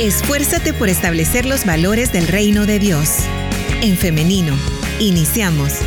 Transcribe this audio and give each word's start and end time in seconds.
Esfuérzate 0.00 0.72
por 0.72 0.88
establecer 0.88 1.44
los 1.44 1.66
valores 1.66 2.12
del 2.12 2.26
reino 2.26 2.64
de 2.64 2.78
Dios. 2.78 3.18
En 3.82 3.94
femenino, 3.96 4.54
iniciamos. 4.98 5.80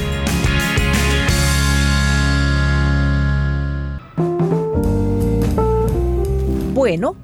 Bueno, 6.73 7.15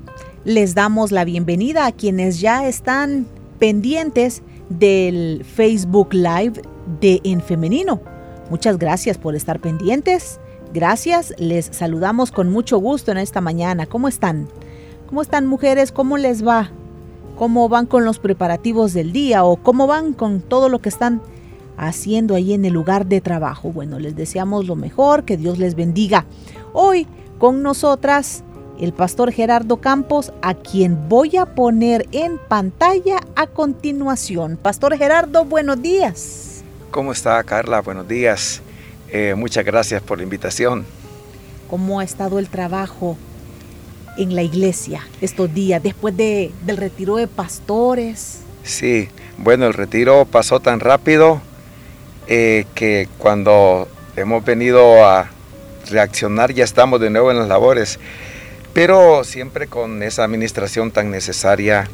les 0.44 0.73
damos 0.73 1.12
la 1.12 1.23
bienvenida 1.23 1.86
a 1.86 1.91
quienes 1.91 2.41
ya 2.41 2.67
están 2.67 3.27
pendientes 3.59 4.41
del 4.70 5.45
Facebook 5.45 6.13
Live 6.13 6.63
de 7.00 7.21
En 7.23 7.41
Femenino. 7.41 8.02
Muchas 8.50 8.79
gracias 8.79 9.20
por 9.20 9.36
estar 9.36 9.59
pendientes. 9.59 10.39
Gracias, 10.73 11.34
les 11.38 11.68
saludamos 11.68 12.32
con 12.32 12.50
mucho 12.50 12.79
gusto 12.79 13.11
en 13.11 13.20
esta 13.20 13.39
mañana. 13.39 13.86
¿Cómo 13.86 14.07
están? 14.07 14.48
¿Cómo 15.12 15.23
están 15.23 15.46
mujeres? 15.46 15.91
¿Cómo 15.91 16.16
les 16.16 16.48
va? 16.48 16.71
¿Cómo 17.38 17.67
van 17.67 17.85
con 17.85 18.05
los 18.05 18.17
preparativos 18.17 18.94
del 18.94 19.12
día 19.12 19.44
o 19.44 19.58
cómo 19.58 19.85
van 19.85 20.13
con 20.13 20.40
todo 20.40 20.70
lo 20.70 20.80
que 20.80 20.88
están 20.88 21.22
haciendo 21.76 22.34
ahí 22.34 22.54
en 22.54 22.63
el 22.63 22.72
lugar 22.72 23.05
de 23.08 23.20
trabajo? 23.20 23.73
Bueno, 23.73 23.99
les 23.99 24.16
deseamos 24.16 24.68
lo 24.68 24.77
mejor, 24.77 25.26
que 25.26 25.35
Dios 25.35 25.58
les 25.58 25.76
bendiga. 25.76 26.23
Hoy 26.71 27.08
con 27.40 27.62
nosotras 27.62 28.45
el 28.80 28.94
pastor 28.94 29.34
Gerardo 29.34 29.82
Campos, 29.82 30.32
a 30.41 30.54
quien 30.54 31.09
voy 31.09 31.35
a 31.35 31.46
poner 31.46 32.07
en 32.13 32.38
pantalla 32.48 33.20
a 33.35 33.48
continuación. 33.48 34.55
Pastor 34.55 34.98
Gerardo, 34.98 35.43
buenos 35.43 35.82
días. 35.82 36.63
¿Cómo 36.90 37.12
está 37.12 37.43
Carla? 37.43 37.82
Buenos 37.82 38.07
días. 38.07 38.62
Eh, 39.09 39.35
muchas 39.35 39.66
gracias 39.66 40.02
por 40.02 40.20
la 40.20 40.23
invitación. 40.23 40.85
¿Cómo 41.70 41.99
ha 41.99 42.05
estado 42.05 42.40
el 42.40 42.48
trabajo 42.48 43.18
en 44.21 44.35
la 44.35 44.43
iglesia 44.43 45.07
estos 45.21 45.53
días, 45.53 45.81
después 45.81 46.16
de, 46.16 46.52
del 46.66 46.77
retiro 46.77 47.16
de 47.16 47.27
pastores? 47.27 48.39
Sí, 48.63 49.09
bueno, 49.37 49.65
el 49.65 49.73
retiro 49.73 50.26
pasó 50.26 50.59
tan 50.59 50.79
rápido 50.79 51.41
eh, 52.27 52.65
que 52.76 53.07
cuando 53.18 53.87
hemos 54.15 54.46
venido 54.46 55.05
a 55.05 55.29
reaccionar 55.90 56.54
ya 56.54 56.63
estamos 56.63 57.01
de 57.01 57.09
nuevo 57.09 57.31
en 57.31 57.40
las 57.40 57.48
labores 57.48 57.99
pero 58.73 59.23
siempre 59.23 59.68
con 59.68 60.01
esa 60.04 60.24
administración 60.24 60.91
tan 60.91 61.12
necesaria 61.12 61.87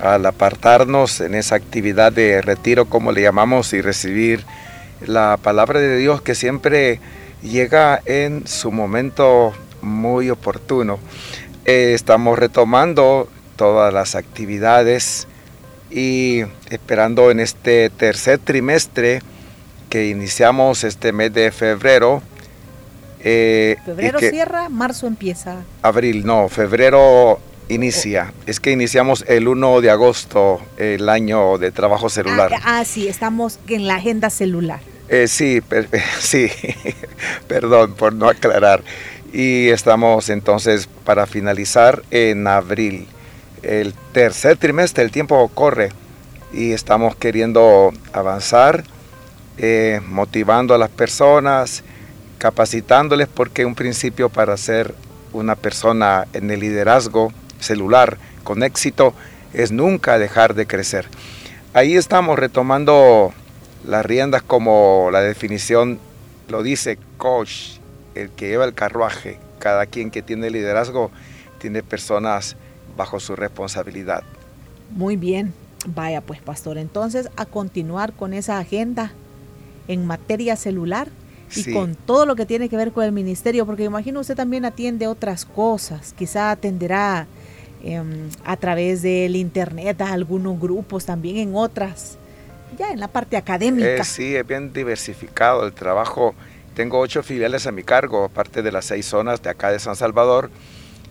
al 0.00 0.24
apartarnos 0.24 1.20
en 1.20 1.34
esa 1.34 1.56
actividad 1.56 2.12
de 2.12 2.40
retiro, 2.40 2.86
como 2.86 3.12
le 3.12 3.22
llamamos, 3.22 3.72
y 3.72 3.82
recibir 3.82 4.44
la 5.04 5.38
palabra 5.40 5.80
de 5.80 5.96
Dios 5.96 6.22
que 6.22 6.34
siempre 6.34 7.00
llega 7.42 8.00
en 8.06 8.46
su 8.46 8.72
momento 8.72 9.52
muy 9.82 10.30
oportuno. 10.30 10.98
Eh, 11.64 11.92
estamos 11.94 12.38
retomando 12.38 13.28
todas 13.56 13.94
las 13.94 14.14
actividades 14.16 15.28
y 15.90 16.42
esperando 16.70 17.30
en 17.30 17.38
este 17.38 17.90
tercer 17.90 18.38
trimestre 18.38 19.22
que 19.88 20.08
iniciamos 20.08 20.82
este 20.84 21.12
mes 21.12 21.32
de 21.32 21.52
febrero, 21.52 22.22
eh, 23.20 23.76
febrero 23.84 24.18
cierra, 24.18 24.68
marzo 24.68 25.06
empieza. 25.06 25.62
Abril, 25.82 26.26
no, 26.26 26.48
febrero 26.48 27.38
inicia. 27.68 28.32
Es 28.46 28.58
que 28.58 28.72
iniciamos 28.72 29.24
el 29.28 29.46
1 29.46 29.80
de 29.80 29.90
agosto, 29.90 30.60
el 30.78 31.08
año 31.08 31.58
de 31.58 31.70
trabajo 31.70 32.08
celular. 32.08 32.50
Ah, 32.54 32.80
ah 32.80 32.84
sí, 32.84 33.06
estamos 33.06 33.60
en 33.68 33.86
la 33.86 33.96
agenda 33.96 34.30
celular. 34.30 34.80
Eh, 35.08 35.28
sí, 35.28 35.60
sí, 36.20 36.50
perdón 37.46 37.94
por 37.94 38.14
no 38.14 38.28
aclarar. 38.28 38.82
Y 39.32 39.70
estamos 39.70 40.28
entonces 40.28 40.88
para 41.04 41.26
finalizar 41.26 42.02
en 42.10 42.46
abril. 42.46 43.08
El 43.62 43.94
tercer 44.12 44.58
trimestre, 44.58 45.04
el 45.04 45.10
tiempo 45.10 45.48
corre 45.48 45.90
y 46.52 46.72
estamos 46.72 47.16
queriendo 47.16 47.92
avanzar, 48.12 48.84
eh, 49.56 50.00
motivando 50.06 50.74
a 50.74 50.78
las 50.78 50.90
personas, 50.90 51.82
capacitándoles 52.38 53.28
porque 53.28 53.64
un 53.64 53.74
principio 53.74 54.28
para 54.28 54.56
ser 54.56 54.94
una 55.32 55.54
persona 55.56 56.26
en 56.34 56.50
el 56.50 56.60
liderazgo 56.60 57.32
celular 57.58 58.18
con 58.44 58.62
éxito 58.62 59.14
es 59.54 59.72
nunca 59.72 60.18
dejar 60.18 60.54
de 60.54 60.66
crecer. 60.66 61.06
Ahí 61.72 61.96
estamos 61.96 62.38
retomando 62.38 63.32
las 63.86 64.04
riendas 64.04 64.42
como 64.42 65.08
la 65.10 65.20
definición 65.22 65.98
lo 66.48 66.62
dice 66.62 66.98
coach, 67.16 67.78
el 68.14 68.30
que 68.30 68.48
lleva 68.48 68.64
el 68.64 68.74
carruaje. 68.74 69.38
Cada 69.58 69.86
quien 69.86 70.10
que 70.10 70.22
tiene 70.22 70.50
liderazgo 70.50 71.10
tiene 71.58 71.82
personas 71.82 72.56
bajo 72.96 73.20
su 73.20 73.36
responsabilidad. 73.36 74.22
Muy 74.90 75.16
bien, 75.16 75.54
vaya 75.86 76.20
pues 76.20 76.40
pastor, 76.40 76.78
entonces 76.78 77.28
a 77.36 77.46
continuar 77.46 78.12
con 78.12 78.34
esa 78.34 78.58
agenda 78.58 79.12
en 79.88 80.06
materia 80.06 80.56
celular 80.56 81.08
y 81.54 81.72
con 81.72 81.94
todo 81.94 82.24
lo 82.24 82.34
que 82.34 82.46
tiene 82.46 82.68
que 82.68 82.76
ver 82.76 82.92
con 82.92 83.04
el 83.04 83.12
ministerio, 83.12 83.66
porque 83.66 83.84
imagino 83.84 84.20
usted 84.20 84.34
también 84.34 84.64
atiende 84.64 85.06
otras 85.06 85.44
cosas, 85.44 86.14
quizá 86.16 86.50
atenderá 86.50 87.26
em, 87.82 88.30
a 88.44 88.56
través 88.56 89.02
del 89.02 89.36
internet 89.36 90.00
a 90.00 90.12
algunos 90.12 90.58
grupos, 90.58 91.04
también 91.04 91.36
en 91.36 91.54
otras, 91.54 92.16
ya 92.78 92.90
en 92.90 93.00
la 93.00 93.08
parte 93.08 93.36
académica. 93.36 93.96
Eh, 93.96 94.04
sí, 94.04 94.34
es 94.34 94.46
bien 94.46 94.72
diversificado 94.72 95.66
el 95.66 95.72
trabajo. 95.72 96.34
Tengo 96.74 96.98
ocho 96.98 97.22
filiales 97.22 97.66
a 97.66 97.72
mi 97.72 97.82
cargo, 97.82 98.24
aparte 98.24 98.62
de 98.62 98.72
las 98.72 98.86
seis 98.86 99.06
zonas 99.06 99.42
de 99.42 99.50
acá 99.50 99.70
de 99.70 99.78
San 99.78 99.96
Salvador 99.96 100.50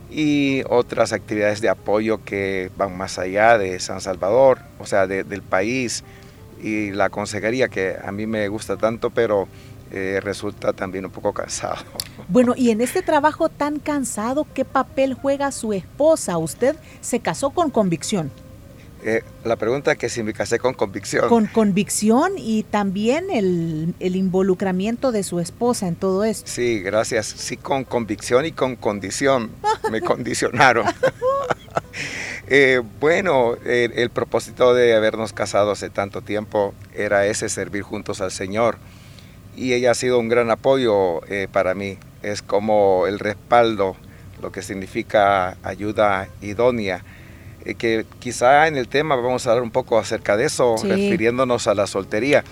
y 0.10 0.64
otras 0.70 1.14
actividades 1.14 1.62
de 1.62 1.70
apoyo 1.70 2.24
que 2.24 2.72
van 2.76 2.98
más 2.98 3.18
allá 3.20 3.58
de 3.58 3.80
San 3.80 4.02
Salvador, 4.02 4.60
o 4.80 4.86
sea, 4.86 5.08
del 5.08 5.42
país 5.42 6.04
y 6.62 6.92
la 6.92 7.10
consejería 7.10 7.70
que 7.70 7.96
a 8.04 8.12
mí 8.12 8.28
me 8.28 8.48
gusta 8.48 8.78
tanto, 8.78 9.10
pero 9.10 9.48
eh, 9.92 10.20
resulta 10.22 10.74
también 10.74 11.06
un 11.06 11.12
poco 11.12 11.34
cansado. 11.34 11.84
Bueno, 12.28 12.54
y 12.56 12.70
en 12.70 12.80
este 12.80 13.02
trabajo 13.02 13.50
tan 13.50 13.80
cansado, 13.80 14.48
¿qué 14.54 14.64
papel 14.64 15.16
juega 15.16 15.52
su 15.52 15.74
esposa? 15.74 16.38
Usted 16.38 16.78
se 17.02 17.20
casó 17.20 17.50
con 17.50 17.72
convicción. 17.72 18.32
Eh, 19.04 19.24
la 19.44 19.56
pregunta 19.56 19.94
es 19.94 19.98
que 19.98 20.10
si 20.10 20.24
me 20.24 20.34
casé 20.34 20.60
con 20.60 20.74
convicción. 20.74 21.28
Con 21.28 21.48
convicción 21.48 22.34
y 22.38 22.64
también 22.64 23.32
el, 23.32 23.96
el, 24.00 24.16
involucramiento 24.16 25.12
de 25.12 25.24
su 25.24 25.40
esposa 25.40 25.88
en 25.88 25.96
todo 25.96 26.24
esto. 26.24 26.50
Sí, 26.52 26.80
gracias. 26.82 27.26
Sí, 27.26 27.58
con 27.58 27.84
convicción 27.84 28.46
y 28.46 28.52
con 28.52 28.76
condición. 28.76 29.52
Me 29.92 30.02
condicionaron. 30.02 30.86
Eh, 32.54 32.82
bueno, 33.00 33.56
el 33.64 34.10
propósito 34.10 34.74
de 34.74 34.94
habernos 34.94 35.32
casado 35.32 35.72
hace 35.72 35.90
tanto 35.90 36.22
tiempo 36.22 36.74
era 36.94 37.26
ese, 37.26 37.48
servir 37.48 37.82
juntos 37.82 38.20
al 38.20 38.30
Señor 38.30 38.78
y 39.56 39.74
ella 39.74 39.92
ha 39.92 39.96
sido 39.96 40.20
un 40.20 40.30
gran 40.30 40.50
apoyo 40.50 41.26
eh, 41.28 41.48
para 41.52 41.74
mí. 41.74 41.98
Es 42.24 42.42
como 42.42 43.08
el 43.08 43.20
respaldo, 43.20 43.96
lo 44.42 44.52
que 44.52 44.62
significa 44.62 45.58
ayuda 45.64 46.30
idónea. 46.42 47.04
Eh, 47.66 47.76
que 47.76 48.06
quizá 48.20 48.68
en 48.68 48.78
el 48.78 48.88
tema 48.88 49.16
vamos 49.16 49.46
a 49.46 49.52
hablar 49.52 49.64
un 49.64 49.72
poco 49.72 49.98
acerca 49.98 50.38
de 50.38 50.46
eso, 50.46 50.76
refiriéndonos 50.84 51.68
a 51.68 51.76
la 51.76 51.88
soltería. 51.88 52.44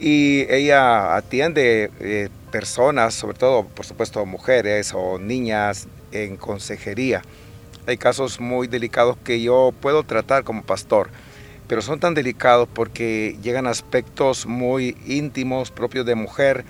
Y 0.00 0.46
ella 0.52 1.16
atiende 1.16 1.90
eh, 2.00 2.28
personas, 2.50 3.14
sobre 3.14 3.38
todo, 3.38 3.64
por 3.64 3.86
supuesto, 3.86 4.24
mujeres 4.26 4.92
o 4.94 5.18
niñas 5.18 5.86
en 6.10 6.36
consejería. 6.36 7.22
Hay 7.86 7.96
casos 7.96 8.40
muy 8.40 8.68
delicados 8.68 9.16
que 9.24 9.40
yo 9.40 9.72
puedo 9.80 10.02
tratar 10.02 10.44
como 10.44 10.62
pastor 10.62 11.10
pero 11.72 11.80
son 11.80 12.00
tan 12.00 12.12
delicados 12.12 12.68
porque 12.70 13.38
llegan 13.42 13.66
aspectos 13.66 14.44
muy 14.44 14.94
íntimos 15.06 15.70
propios 15.70 16.04
de 16.04 16.14
mujer, 16.14 16.66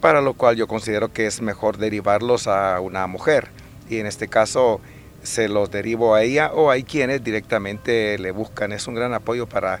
para 0.00 0.22
lo 0.22 0.32
cual 0.32 0.56
yo 0.56 0.66
considero 0.66 1.12
que 1.12 1.26
es 1.26 1.42
mejor 1.42 1.76
derivarlos 1.76 2.46
a 2.46 2.80
una 2.80 3.06
mujer. 3.06 3.48
Y 3.90 3.98
en 3.98 4.06
este 4.06 4.28
caso 4.28 4.80
se 5.22 5.48
los 5.48 5.70
derivo 5.70 6.14
a 6.14 6.22
ella 6.22 6.52
o 6.52 6.70
hay 6.70 6.82
quienes 6.82 7.22
directamente 7.22 8.18
le 8.18 8.30
buscan. 8.30 8.72
Es 8.72 8.86
un 8.86 8.94
gran 8.94 9.12
apoyo 9.14 9.46
para 9.46 9.80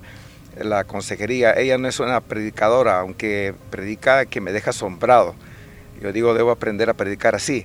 la 0.58 0.84
consejería. 0.84 1.52
Ella 1.52 1.78
no 1.78 1.88
es 1.88 2.00
una 2.00 2.20
predicadora, 2.20 3.00
aunque 3.00 3.54
predica 3.70 4.26
que 4.26 4.40
me 4.40 4.52
deja 4.52 4.70
asombrado. 4.70 5.34
Yo 6.00 6.12
digo, 6.12 6.34
debo 6.34 6.50
aprender 6.50 6.90
a 6.90 6.94
predicar 6.94 7.34
así. 7.34 7.64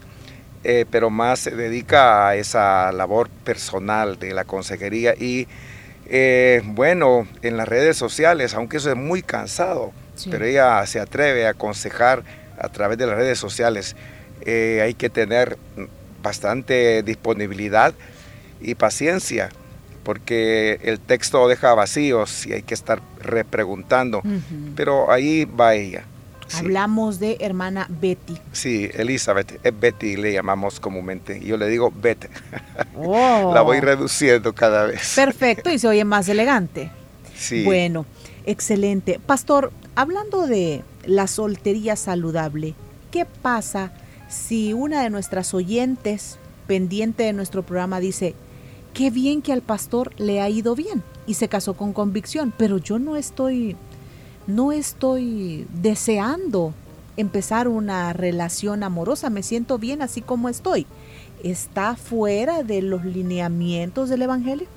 Eh, 0.64 0.86
pero 0.90 1.12
más 1.12 1.40
se 1.42 1.52
dedica 1.52 2.28
a 2.28 2.36
esa 2.36 2.92
labor 2.92 3.30
personal 3.30 4.18
de 4.18 4.34
la 4.34 4.46
consejería 4.46 5.14
y 5.14 5.48
eh, 6.08 6.62
bueno, 6.66 7.28
en 7.44 7.58
las 7.58 7.68
redes 7.68 7.98
sociales, 7.98 8.56
aunque 8.56 8.78
eso 8.78 8.90
es 8.90 8.96
muy 8.96 9.22
cansado, 9.22 9.92
pero 10.30 10.46
ella 10.46 10.86
se 10.88 11.00
atreve 11.00 11.46
a 11.46 11.52
aconsejar 11.52 12.24
a 12.58 12.70
través 12.70 12.98
de 12.98 13.08
las 13.08 13.16
redes 13.16 13.40
sociales. 13.40 13.96
Eh, 14.42 14.82
hay 14.84 14.94
que 14.94 15.10
tener 15.10 15.58
bastante 16.25 17.04
disponibilidad 17.04 17.94
y 18.60 18.74
paciencia, 18.74 19.50
porque 20.04 20.80
el 20.81 21.00
texto 21.00 21.48
deja 21.48 21.75
vacíos 21.75 22.48
y 22.48 22.54
hay 22.54 22.63
que 22.63 22.74
estar 22.74 23.00
repreguntando. 23.22 24.24
Pero 24.75 25.12
ahí 25.12 25.45
va 25.45 25.75
ella. 25.75 26.04
Hablamos 26.54 27.19
de 27.19 27.38
hermana 27.39 27.88
Betty. 27.89 28.38
Sí, 28.51 28.89
Elizabeth, 28.94 29.60
es 29.63 29.80
Betty, 29.80 30.16
le 30.16 30.33
llamamos 30.33 30.80
comúnmente. 30.80 31.39
Yo 31.39 31.57
le 31.57 31.68
digo 31.68 31.94
Betty. 31.95 32.27
Oh. 32.98 33.51
La 33.54 33.62
voy 33.62 33.81
reduciendo 33.81 34.54
cada 34.54 34.86
vez. 34.86 35.13
Perfecto, 35.16 35.69
y 35.69 35.77
se 35.77 35.88
oye 35.88 36.06
más 36.06 36.30
elegante. 36.30 36.89
Sí. 37.36 37.63
Bueno, 37.66 38.06
excelente. 38.45 39.19
Pastor, 39.24 39.72
hablando 39.95 40.48
de 40.48 40.81
la 41.06 41.27
soltería 41.27 41.98
saludable, 41.98 42.74
¿qué 43.12 43.25
pasa 43.25 43.92
si 44.27 44.74
una 44.74 45.04
de 45.04 45.10
nuestras 45.10 45.54
oyentes 45.54 46.38
pendiente 46.68 47.24
de 47.24 47.33
nuestro 47.33 47.63
programa 47.63 48.00
dice, 48.00 48.36
qué 48.94 49.12
bien 49.12 49.42
que 49.42 49.54
al 49.54 49.62
pastor 49.62 50.12
le 50.18 50.42
ha 50.42 50.50
ido 50.50 50.75
bien 50.75 51.04
y 51.27 51.36
se 51.36 51.48
casó 51.48 51.75
con 51.75 51.94
convicción, 51.94 52.54
pero 52.57 52.77
yo 52.77 53.00
no 53.00 53.16
estoy, 53.16 53.75
no 54.48 54.72
estoy 54.72 55.68
deseando 55.81 56.74
empezar 57.18 57.68
una 57.68 58.13
relación 58.13 58.83
amorosa, 58.83 59.30
me 59.30 59.44
siento 59.44 59.77
bien 59.77 60.01
así 60.01 60.22
como 60.22 60.50
estoy. 60.50 60.86
¿Está 61.44 61.95
fuera 61.95 62.63
de 62.63 62.81
los 62.81 63.06
lineamientos 63.06 64.10
del 64.10 64.24
Evangelio? 64.24 64.68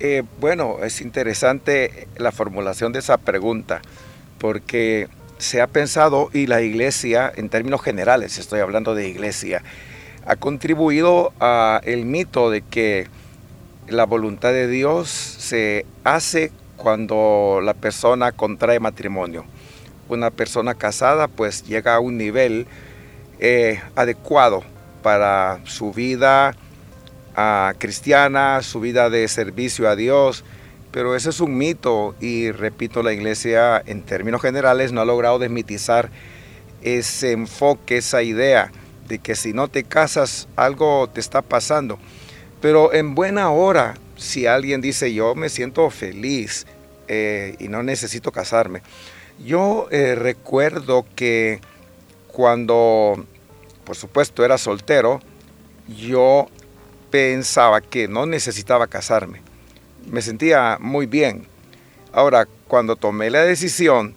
Eh, 0.00 0.22
bueno, 0.40 0.78
es 0.82 1.00
interesante 1.00 2.08
la 2.16 2.32
formulación 2.32 2.92
de 2.92 3.00
esa 3.00 3.18
pregunta, 3.18 3.82
porque 4.38 5.08
se 5.42 5.60
ha 5.60 5.66
pensado, 5.66 6.30
y 6.32 6.46
la 6.46 6.62
iglesia, 6.62 7.32
en 7.34 7.48
términos 7.48 7.82
generales, 7.82 8.38
estoy 8.38 8.60
hablando 8.60 8.94
de 8.94 9.08
iglesia, 9.08 9.62
ha 10.24 10.36
contribuido 10.36 11.32
a 11.40 11.80
el 11.84 12.04
mito 12.04 12.48
de 12.48 12.62
que 12.62 13.08
la 13.88 14.06
voluntad 14.06 14.52
de 14.52 14.68
Dios 14.68 15.08
se 15.10 15.84
hace 16.04 16.52
cuando 16.76 17.60
la 17.60 17.74
persona 17.74 18.30
contrae 18.30 18.78
matrimonio. 18.78 19.44
Una 20.08 20.30
persona 20.30 20.74
casada 20.74 21.26
pues 21.26 21.64
llega 21.64 21.96
a 21.96 22.00
un 22.00 22.16
nivel 22.18 22.68
eh, 23.40 23.80
adecuado 23.96 24.62
para 25.02 25.58
su 25.64 25.92
vida 25.92 26.54
ah, 27.34 27.74
cristiana, 27.78 28.62
su 28.62 28.78
vida 28.78 29.10
de 29.10 29.26
servicio 29.26 29.88
a 29.88 29.96
Dios, 29.96 30.44
pero 30.92 31.16
ese 31.16 31.30
es 31.30 31.40
un 31.40 31.56
mito 31.56 32.14
y 32.20 32.52
repito, 32.52 33.02
la 33.02 33.14
iglesia 33.14 33.82
en 33.86 34.02
términos 34.02 34.42
generales 34.42 34.92
no 34.92 35.00
ha 35.00 35.06
logrado 35.06 35.38
desmitizar 35.38 36.10
ese 36.82 37.32
enfoque, 37.32 37.96
esa 37.96 38.22
idea 38.22 38.70
de 39.08 39.18
que 39.18 39.34
si 39.34 39.54
no 39.54 39.68
te 39.68 39.84
casas 39.84 40.48
algo 40.54 41.08
te 41.08 41.20
está 41.20 41.40
pasando. 41.40 41.98
Pero 42.60 42.92
en 42.92 43.14
buena 43.14 43.50
hora, 43.50 43.94
si 44.16 44.46
alguien 44.46 44.82
dice 44.82 45.12
yo 45.14 45.34
me 45.34 45.48
siento 45.48 45.88
feliz 45.88 46.66
eh, 47.08 47.56
y 47.58 47.68
no 47.68 47.82
necesito 47.82 48.30
casarme. 48.30 48.82
Yo 49.42 49.88
eh, 49.90 50.14
recuerdo 50.14 51.06
que 51.16 51.60
cuando, 52.28 53.24
por 53.84 53.96
supuesto, 53.96 54.44
era 54.44 54.58
soltero, 54.58 55.20
yo 55.88 56.48
pensaba 57.10 57.80
que 57.80 58.08
no 58.08 58.26
necesitaba 58.26 58.86
casarme 58.88 59.51
me 60.06 60.22
sentía 60.22 60.78
muy 60.80 61.06
bien. 61.06 61.46
Ahora, 62.12 62.46
cuando 62.68 62.96
tomé 62.96 63.30
la 63.30 63.42
decisión 63.42 64.14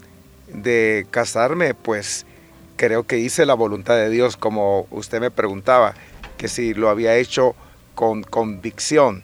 de 0.47 1.05
casarme, 1.11 1.73
pues 1.73 2.25
creo 2.75 3.03
que 3.03 3.19
hice 3.19 3.45
la 3.45 3.53
voluntad 3.53 3.95
de 3.95 4.09
Dios, 4.09 4.37
como 4.37 4.87
usted 4.91 5.19
me 5.21 5.31
preguntaba, 5.31 5.93
que 6.37 6.47
si 6.47 6.73
lo 6.73 6.89
había 6.89 7.15
hecho 7.15 7.55
con 7.95 8.23
convicción. 8.23 9.23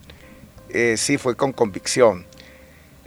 Eh, 0.69 0.95
sí, 0.97 1.17
fue 1.17 1.35
con 1.35 1.51
convicción. 1.51 2.25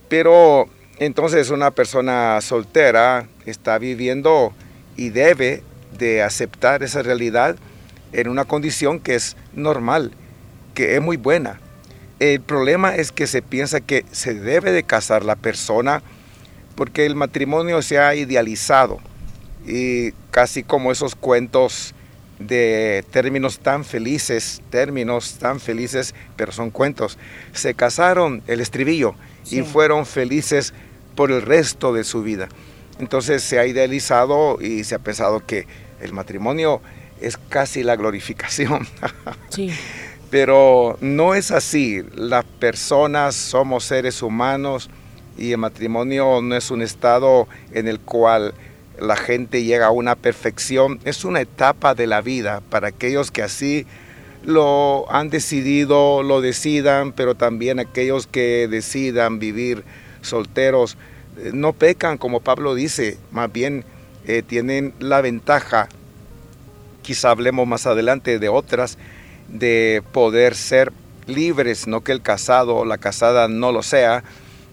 Pero 0.09 0.69
entonces 0.99 1.51
una 1.51 1.71
persona 1.71 2.41
soltera 2.41 3.27
está 3.47 3.79
viviendo 3.79 4.53
y 4.97 5.09
debe 5.09 5.63
de 5.99 6.23
aceptar 6.23 6.83
esa 6.83 7.03
realidad 7.03 7.57
en 8.13 8.29
una 8.29 8.45
condición 8.45 9.01
que 9.01 9.15
es 9.15 9.37
normal, 9.55 10.13
que 10.75 10.95
es 10.95 11.03
muy 11.03 11.17
buena. 11.17 11.59
El 12.21 12.41
problema 12.41 12.95
es 12.95 13.13
que 13.13 13.27
se 13.27 13.43
piensa 13.43 13.81
que 13.81 14.05
se 14.13 14.35
debe 14.35 14.73
de 14.73 14.85
casar 14.85 15.25
la 15.25 15.37
persona 15.37 16.03
porque 16.77 17.07
el 17.07 17.15
matrimonio 17.15 17.83
se 17.83 17.99
ha 17.99 18.15
idealizado 18.15 19.01
y 19.67 20.13
casi 20.31 20.63
como 20.63 20.93
esos 20.93 21.15
cuentos 21.15 21.95
de 22.39 23.05
términos 23.11 23.59
tan 23.61 23.85
felices, 23.85 24.61
términos 24.71 25.37
tan 25.39 25.61
felices, 25.61 26.15
pero 26.37 26.53
son 26.53 26.71
cuentos. 26.71 27.19
Se 27.53 27.75
casaron 27.75 28.43
el 28.47 28.61
estribillo 28.61 29.15
y 29.51 29.63
fueron 29.63 30.07
felices 30.07 30.75
por 31.15 31.31
el 31.31 31.43
resto 31.43 31.93
de 31.93 32.05
su 32.05 32.23
vida. 32.23 32.49
Entonces 32.99 33.43
se 33.43 33.59
ha 33.59 33.67
idealizado 33.67 34.59
y 34.61 34.85
se 34.85 34.95
ha 34.95 34.99
pensado 34.99 35.45
que 35.45 35.67
el 36.01 36.13
matrimonio 36.13 36.81
es 37.21 37.37
casi 37.37 37.83
la 37.83 37.97
glorificación. 37.97 38.87
Sí. 39.49 39.73
Pero 40.31 40.97
no 41.01 41.35
es 41.35 41.51
así. 41.51 42.03
Las 42.15 42.45
personas 42.45 43.35
somos 43.35 43.85
seres 43.85 44.23
humanos 44.23 44.91
y 45.37 45.53
el 45.53 45.59
matrimonio 45.59 46.41
no 46.43 46.57
es 46.57 46.71
un 46.71 46.83
estado 46.83 47.49
en 47.73 47.89
el 47.89 48.01
cual 48.01 48.55
la 49.01 49.17
gente 49.17 49.65
llega 49.65 49.87
a 49.87 49.91
una 49.91 50.15
perfección. 50.15 51.01
Es 51.05 51.25
una 51.25 51.41
etapa 51.41 51.95
de 51.95 52.07
la 52.07 52.21
vida 52.21 52.63
para 52.71 52.89
aquellos 52.89 53.31
que 53.31 53.43
así 53.43 53.87
lo 54.45 55.11
han 55.11 55.31
decidido, 55.31 56.23
lo 56.23 56.41
decidan, 56.41 57.13
pero 57.13 57.35
también 57.35 57.81
aquellos 57.81 58.27
que 58.27 58.69
decidan 58.69 59.39
vivir 59.39 59.85
solteros 60.21 60.97
eh, 61.39 61.51
no 61.53 61.73
pecan, 61.73 62.19
como 62.19 62.41
Pablo 62.41 62.75
dice, 62.75 63.19
más 63.31 63.53
bien 63.53 63.85
eh, 64.27 64.43
tienen 64.47 64.95
la 65.01 65.21
ventaja, 65.21 65.89
quizá 67.03 67.31
hablemos 67.31 67.67
más 67.67 67.87
adelante 67.87 68.39
de 68.39 68.49
otras, 68.49 68.99
de 69.49 70.03
poder 70.13 70.55
ser 70.55 70.93
libres, 71.27 71.87
no 71.87 72.03
que 72.03 72.13
el 72.13 72.23
casado 72.23 72.77
o 72.77 72.85
la 72.85 72.99
casada 72.99 73.49
no 73.49 73.73
lo 73.73 73.83
sea, 73.83 74.25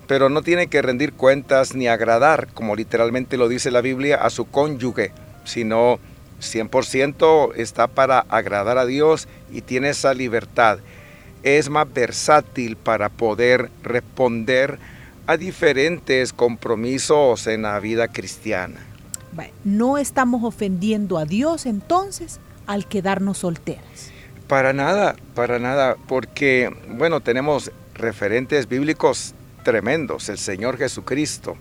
pero 0.08 0.30
no 0.30 0.42
tiene 0.42 0.68
que 0.68 0.82
rendir 0.82 1.14
cuentas 1.14 1.74
ni 1.76 1.88
agradar, 1.88 2.48
como 2.54 2.76
literalmente 2.76 3.38
lo 3.38 3.48
dice 3.48 3.72
la 3.72 3.82
Biblia, 3.82 4.18
a 4.18 4.30
su 4.30 4.46
cónyuge, 4.46 5.12
sino 5.46 6.00
100% 6.42 7.54
está 7.56 7.88
para 7.88 8.20
agradar 8.20 8.78
a 8.78 8.86
Dios 8.86 9.28
y 9.52 9.62
tiene 9.62 9.90
esa 9.90 10.14
libertad. 10.14 10.80
Es 11.44 11.70
más 11.70 11.92
versátil 11.92 12.76
para 12.76 13.10
poder 13.10 13.72
responder 13.84 14.80
a 15.28 15.38
diferentes 15.38 16.34
compromisos 16.34 17.48
en 17.48 17.64
la 17.64 17.80
vida 17.80 18.08
cristiana. 18.10 18.80
No 19.64 19.98
estamos 19.98 20.44
ofendiendo 20.44 21.18
a 21.18 21.26
Dios 21.26 21.66
entonces 21.66 22.40
al 22.66 22.88
quedarnos 22.88 23.40
solteras. 23.40 24.12
Para 24.52 24.74
nada, 24.74 25.16
para 25.34 25.60
nada, 25.60 25.96
porque, 26.10 26.70
bueno, 26.90 27.22
tenemos 27.22 27.72
referentes 27.94 28.68
bíblicos 28.68 29.34
tremendos. 29.64 30.28
El 30.28 30.38
Señor 30.38 30.78
Jesucristo, 30.78 31.56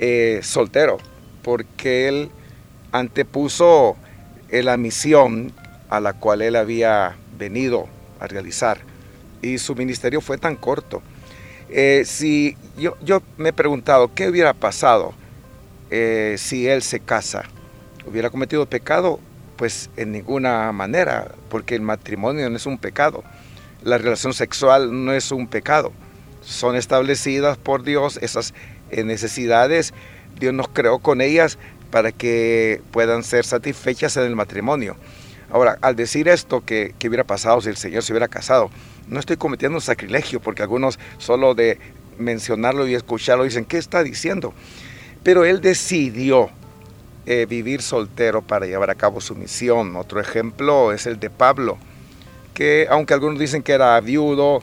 eh, 0.00 0.40
soltero, 0.42 0.98
porque 1.44 2.08
Él 2.08 2.30
antepuso 2.90 3.96
eh, 4.48 4.64
la 4.64 4.76
misión 4.76 5.52
a 5.90 6.00
la 6.00 6.14
cual 6.14 6.42
Él 6.42 6.56
había 6.56 7.14
venido 7.38 7.86
a 8.18 8.26
realizar. 8.26 8.78
Y 9.40 9.58
su 9.58 9.76
ministerio 9.76 10.20
fue 10.20 10.38
tan 10.38 10.56
corto. 10.56 11.02
Eh, 11.68 12.02
si 12.04 12.56
yo, 12.76 12.96
yo, 13.04 13.22
me 13.36 13.50
he 13.50 13.52
preguntado, 13.52 14.12
¿qué 14.12 14.28
hubiera 14.28 14.54
pasado 14.54 15.14
si 16.36 16.66
Él 16.66 16.82
se 16.82 16.98
casa? 16.98 17.44
¿Hubiera 18.04 18.28
cometido 18.28 18.66
pecado? 18.66 19.20
Pues 19.62 19.90
en 19.96 20.10
ninguna 20.10 20.72
manera, 20.72 21.36
porque 21.48 21.76
el 21.76 21.82
matrimonio 21.82 22.50
no 22.50 22.56
es 22.56 22.66
un 22.66 22.78
pecado. 22.78 23.22
La 23.84 23.96
relación 23.96 24.34
sexual 24.34 25.04
no 25.04 25.12
es 25.12 25.30
un 25.30 25.46
pecado. 25.46 25.92
Son 26.40 26.74
establecidas 26.74 27.58
por 27.58 27.84
Dios 27.84 28.18
esas 28.22 28.54
eh, 28.90 29.04
necesidades. 29.04 29.94
Dios 30.40 30.52
nos 30.52 30.66
creó 30.66 30.98
con 30.98 31.20
ellas 31.20 31.58
para 31.92 32.10
que 32.10 32.82
puedan 32.90 33.22
ser 33.22 33.44
satisfechas 33.44 34.16
en 34.16 34.24
el 34.24 34.34
matrimonio. 34.34 34.96
Ahora, 35.48 35.78
al 35.80 35.94
decir 35.94 36.26
esto, 36.26 36.64
que, 36.64 36.96
hubiera 37.06 37.22
pasado 37.22 37.60
si 37.60 37.68
el 37.68 37.76
Señor 37.76 38.02
se 38.02 38.12
hubiera 38.12 38.26
casado? 38.26 38.68
No 39.06 39.20
estoy 39.20 39.36
cometiendo 39.36 39.76
un 39.76 39.80
sacrilegio, 39.80 40.40
porque 40.40 40.62
algunos 40.62 40.98
solo 41.18 41.54
de 41.54 41.78
mencionarlo 42.18 42.88
y 42.88 42.96
escucharlo 42.96 43.44
dicen, 43.44 43.64
¿qué 43.64 43.78
está 43.78 44.02
diciendo? 44.02 44.54
Pero 45.22 45.44
Él 45.44 45.60
decidió 45.60 46.50
eh, 47.26 47.46
vivir 47.48 47.82
soltero 47.82 48.42
para 48.42 48.66
llevar 48.66 48.90
a 48.90 48.94
cabo 48.94 49.20
su 49.20 49.34
misión. 49.34 49.96
Otro 49.96 50.20
ejemplo 50.20 50.92
es 50.92 51.06
el 51.06 51.20
de 51.20 51.30
Pablo, 51.30 51.78
que 52.54 52.86
aunque 52.90 53.14
algunos 53.14 53.38
dicen 53.38 53.62
que 53.62 53.72
era 53.72 54.00
viudo, 54.00 54.62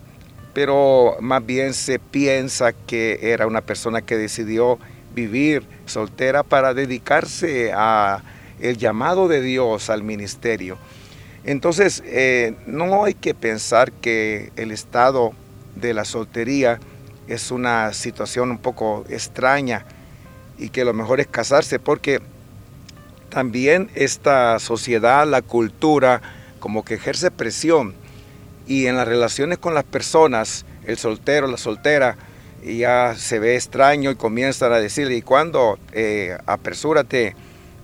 pero 0.53 1.17
más 1.21 1.45
bien 1.45 1.73
se 1.73 1.99
piensa 1.99 2.73
que 2.73 3.19
era 3.21 3.47
una 3.47 3.61
persona 3.61 4.01
que 4.01 4.17
decidió 4.17 4.77
vivir 5.13 5.63
soltera 5.85 6.43
para 6.43 6.73
dedicarse 6.73 7.71
a 7.73 8.23
el 8.59 8.77
llamado 8.77 9.27
de 9.27 9.41
Dios 9.41 9.89
al 9.89 10.03
ministerio. 10.03 10.77
Entonces, 11.45 12.03
eh, 12.05 12.55
no 12.67 13.05
hay 13.05 13.13
que 13.13 13.33
pensar 13.33 13.91
que 13.91 14.51
el 14.55 14.71
estado 14.71 15.31
de 15.75 15.93
la 15.93 16.03
soltería 16.03 16.79
es 17.27 17.51
una 17.51 17.93
situación 17.93 18.51
un 18.51 18.57
poco 18.57 19.05
extraña 19.09 19.85
y 20.57 20.69
que 20.69 20.83
lo 20.83 20.93
mejor 20.93 21.21
es 21.21 21.27
casarse, 21.27 21.79
porque 21.79 22.19
también 23.29 23.89
esta 23.95 24.59
sociedad, 24.59 25.27
la 25.27 25.41
cultura, 25.41 26.21
como 26.59 26.83
que 26.83 26.95
ejerce 26.95 27.31
presión 27.31 27.93
y 28.67 28.85
en 28.85 28.97
las 28.97 29.07
relaciones 29.07 29.57
con 29.57 29.73
las 29.73 29.83
personas, 29.83 30.65
el 30.85 30.97
soltero, 30.97 31.47
la 31.47 31.57
soltera, 31.57 32.17
ya 32.63 33.15
se 33.15 33.39
ve 33.39 33.55
extraño 33.55 34.11
y 34.11 34.15
comienzan 34.15 34.73
a 34.73 34.79
decirle, 34.79 35.15
¿y 35.15 35.21
cuándo? 35.21 35.79
Eh, 35.93 36.37
apresúrate, 36.45 37.35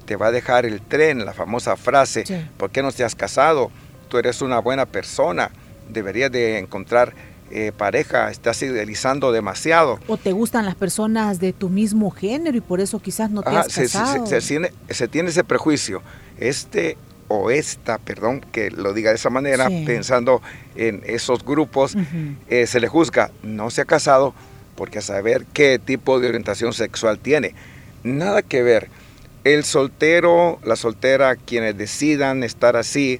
te 0.05 0.15
va 0.15 0.27
a 0.27 0.31
dejar 0.31 0.65
el 0.65 0.81
tren, 0.81 1.25
la 1.25 1.33
famosa 1.33 1.75
frase, 1.75 2.23
¿por 2.57 2.69
qué 2.69 2.83
no 2.83 2.91
te 2.91 3.03
has 3.03 3.15
casado? 3.15 3.71
Tú 4.09 4.17
eres 4.17 4.41
una 4.41 4.59
buena 4.59 4.85
persona, 4.85 5.49
deberías 5.89 6.31
de 6.31 6.59
encontrar 6.59 7.13
eh, 7.51 7.71
pareja, 7.75 8.31
estás 8.31 8.61
idealizando 8.61 9.31
demasiado. 9.31 9.99
O 10.07 10.17
te 10.17 10.31
gustan 10.31 10.65
las 10.65 10.75
personas 10.75 11.39
de 11.39 11.53
tu 11.53 11.69
mismo 11.69 12.11
género 12.11 12.57
y 12.57 12.61
por 12.61 12.79
eso 12.79 12.99
quizás 12.99 13.29
no 13.29 13.43
te 13.43 13.49
has 13.49 13.67
casado. 13.67 14.25
Se, 14.25 14.41
se, 14.41 15.07
tiene, 15.07 15.29
ese 15.29 15.43
prejuicio. 15.43 16.01
Este 16.39 16.97
o 17.27 17.49
esta, 17.49 17.97
perdón, 17.97 18.41
que 18.51 18.69
lo 18.69 18.93
diga 18.93 19.09
de 19.09 19.15
esa 19.15 19.29
manera, 19.29 19.67
pensando 19.85 20.41
en 20.75 21.01
esos 21.05 21.43
grupos, 21.43 21.95
eh, 22.49 22.67
se 22.67 22.79
le 22.79 22.87
juzga, 22.87 23.31
no 23.41 23.71
se 23.71 23.81
ha 23.81 23.85
casado 23.85 24.35
porque 24.75 24.99
a 24.99 25.01
saber 25.01 25.45
qué 25.53 25.79
tipo 25.79 26.19
de 26.19 26.27
orientación 26.27 26.73
sexual 26.73 27.19
tiene. 27.19 27.55
Nada 28.03 28.41
que 28.41 28.61
ver. 28.61 28.89
El 29.43 29.63
soltero, 29.63 30.59
la 30.63 30.75
soltera, 30.75 31.35
quienes 31.35 31.77
decidan 31.77 32.43
estar 32.43 32.75
así, 32.75 33.19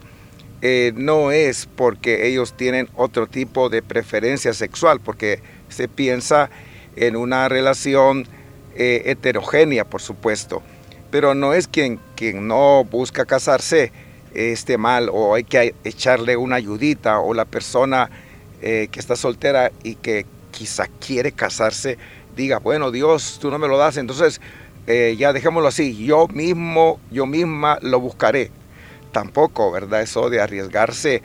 eh, 0.68 0.94
no 0.96 1.30
es 1.30 1.68
porque 1.68 2.28
ellos 2.28 2.58
tienen 2.58 2.90
otro 2.96 3.28
tipo 3.28 3.70
de 3.70 3.84
preferencia 3.84 4.52
sexual, 4.52 5.00
porque 5.00 5.40
se 5.70 5.88
piensa 5.88 6.50
en 6.96 7.16
una 7.16 7.48
relación 7.50 8.28
eh, 8.74 9.04
heterogénea, 9.06 9.86
por 9.86 10.02
supuesto, 10.02 10.64
pero 11.12 11.36
no 11.36 11.54
es 11.54 11.68
quien, 11.68 12.00
quien 12.16 12.48
no 12.48 12.84
busca 12.84 13.26
casarse 13.26 13.92
esté 14.34 14.80
mal 14.80 15.08
o 15.14 15.36
hay 15.36 15.44
que 15.44 15.76
echarle 15.84 16.36
una 16.36 16.56
ayudita 16.56 17.20
o 17.20 17.36
la 17.36 17.46
persona 17.46 18.10
eh, 18.64 18.88
que 18.92 19.00
está 19.00 19.16
soltera 19.16 19.72
y 19.84 19.94
que 19.94 20.26
quizá 20.50 20.88
quiere 21.00 21.32
casarse 21.32 22.00
diga, 22.36 22.58
bueno 22.58 22.90
Dios, 22.90 23.38
tú 23.40 23.52
no 23.52 23.60
me 23.60 23.68
lo 23.68 23.78
das, 23.78 23.98
entonces 23.98 24.42
ya 24.88 25.32
dejémoslo 25.32 25.68
así, 25.68 26.06
yo 26.06 26.28
mismo, 26.28 27.00
yo 27.12 27.28
misma 27.28 27.78
lo 27.82 28.00
buscaré 28.00 28.52
tampoco, 29.16 29.72
¿verdad? 29.72 30.02
Eso 30.02 30.30
de 30.30 30.42
arriesgarse 30.42 31.22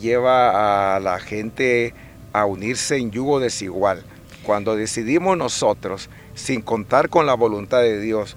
lleva 0.00 0.94
a 0.94 1.00
la 1.00 1.18
gente 1.18 1.92
a 2.32 2.44
unirse 2.46 2.98
en 2.98 3.10
yugo 3.10 3.40
desigual. 3.40 4.04
Cuando 4.44 4.76
decidimos 4.76 5.36
nosotros, 5.36 6.08
sin 6.36 6.62
contar 6.62 7.08
con 7.08 7.26
la 7.26 7.34
voluntad 7.34 7.80
de 7.80 8.00
Dios, 8.00 8.36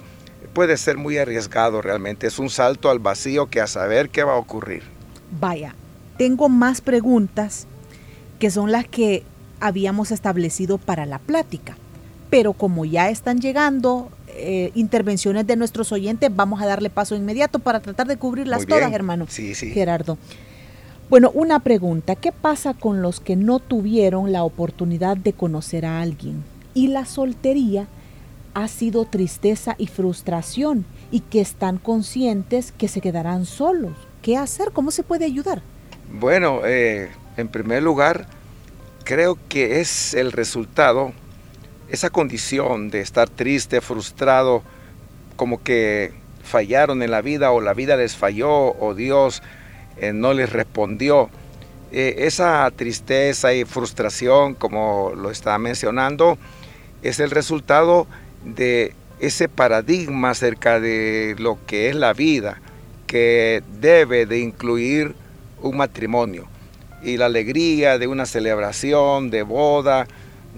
puede 0.53 0.75
ser 0.75 0.97
muy 0.97 1.19
arriesgado 1.19 1.83
realmente. 1.83 2.25
Es 2.25 2.39
un 2.39 2.49
salto 2.49 2.89
al 2.89 2.97
vacío 2.97 3.47
que 3.47 3.61
a 3.61 3.67
saber 3.67 4.09
qué 4.09 4.23
va 4.23 4.33
a 4.33 4.37
ocurrir. 4.37 4.81
Vaya, 5.39 5.75
tengo 6.17 6.49
más 6.49 6.81
preguntas 6.81 7.67
que 8.39 8.49
son 8.49 8.71
las 8.71 8.87
que 8.87 9.23
habíamos 9.59 10.09
establecido 10.09 10.79
para 10.79 11.05
la 11.05 11.19
plática. 11.19 11.77
Pero 12.31 12.53
como 12.53 12.85
ya 12.85 13.11
están 13.11 13.39
llegando 13.39 14.09
eh, 14.39 14.71
intervenciones 14.75 15.45
de 15.47 15.55
nuestros 15.55 15.91
oyentes, 15.91 16.29
vamos 16.33 16.61
a 16.61 16.65
darle 16.65 16.89
paso 16.89 17.15
inmediato 17.15 17.59
para 17.59 17.79
tratar 17.79 18.07
de 18.07 18.17
cubrirlas 18.17 18.65
todas, 18.65 18.91
hermano. 18.91 19.25
Sí, 19.29 19.55
sí. 19.55 19.71
Gerardo. 19.71 20.17
Bueno, 21.09 21.31
una 21.33 21.59
pregunta, 21.59 22.15
¿qué 22.15 22.31
pasa 22.31 22.73
con 22.75 23.01
los 23.01 23.19
que 23.19 23.35
no 23.35 23.59
tuvieron 23.59 24.31
la 24.31 24.43
oportunidad 24.43 25.17
de 25.17 25.33
conocer 25.33 25.85
a 25.85 26.01
alguien? 26.01 26.43
Y 26.75 26.89
la 26.89 27.05
soltería 27.05 27.87
ha 28.53 28.67
sido 28.67 29.05
tristeza 29.05 29.75
y 29.77 29.87
frustración 29.87 30.85
y 31.11 31.21
que 31.21 31.41
están 31.41 31.77
conscientes 31.77 32.71
que 32.71 32.87
se 32.87 33.01
quedarán 33.01 33.45
solos. 33.45 33.93
¿Qué 34.21 34.37
hacer? 34.37 34.71
¿Cómo 34.71 34.91
se 34.91 35.03
puede 35.03 35.25
ayudar? 35.25 35.61
Bueno, 36.11 36.61
eh, 36.65 37.09
en 37.37 37.47
primer 37.47 37.81
lugar, 37.81 38.27
creo 39.03 39.37
que 39.47 39.79
es 39.79 40.13
el 40.13 40.31
resultado 40.31 41.13
esa 41.89 42.09
condición 42.09 42.89
de 42.89 43.01
estar 43.01 43.29
triste, 43.29 43.81
frustrado, 43.81 44.63
como 45.35 45.63
que 45.63 46.11
fallaron 46.43 47.03
en 47.03 47.11
la 47.11 47.21
vida 47.21 47.51
o 47.51 47.61
la 47.61 47.73
vida 47.73 47.95
les 47.95 48.15
falló 48.15 48.75
o 48.79 48.93
Dios 48.93 49.41
eh, 49.97 50.13
no 50.13 50.33
les 50.33 50.51
respondió. 50.51 51.29
Eh, 51.91 52.15
esa 52.19 52.69
tristeza 52.75 53.53
y 53.53 53.65
frustración, 53.65 54.53
como 54.53 55.11
lo 55.15 55.31
estaba 55.31 55.57
mencionando, 55.57 56.37
es 57.01 57.19
el 57.19 57.31
resultado 57.31 58.07
de 58.43 58.93
ese 59.19 59.49
paradigma 59.49 60.31
acerca 60.31 60.79
de 60.79 61.35
lo 61.39 61.57
que 61.65 61.89
es 61.89 61.95
la 61.95 62.13
vida, 62.13 62.61
que 63.07 63.63
debe 63.79 64.25
de 64.25 64.39
incluir 64.39 65.15
un 65.61 65.77
matrimonio 65.77 66.47
y 67.01 67.17
la 67.17 67.25
alegría 67.25 67.97
de 67.97 68.07
una 68.07 68.25
celebración 68.25 69.29
de 69.29 69.43
boda, 69.43 70.07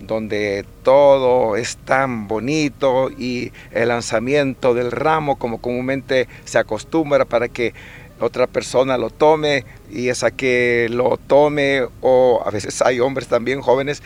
donde 0.01 0.65
todo 0.84 1.55
es 1.55 1.77
tan 1.77 2.27
bonito 2.27 3.10
y 3.10 3.51
el 3.72 3.89
lanzamiento 3.89 4.74
del 4.74 4.91
ramo 4.91 5.38
como 5.38 5.60
comúnmente 5.60 6.27
se 6.46 6.58
acostumbra 6.58 7.25
para 7.25 7.48
que 7.48 7.74
otra 8.20 8.48
persona 8.48 8.98
lo 8.98 9.10
tome 9.10 9.65
y 9.89 10.10
esa 10.10 10.31
que 10.31 10.88
lo 10.89 11.17
tome 11.17 11.88
o 12.01 12.43
a 12.46 12.51
veces 12.51 12.81
hay 12.81 13.00
hombres 13.00 13.27
también 13.27 13.62
jóvenes 13.62 14.03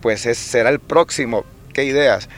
pues 0.00 0.20
será 0.20 0.70
el 0.70 0.78
próximo. 0.78 1.44
Qué 1.72 1.84
ideas 1.84 2.28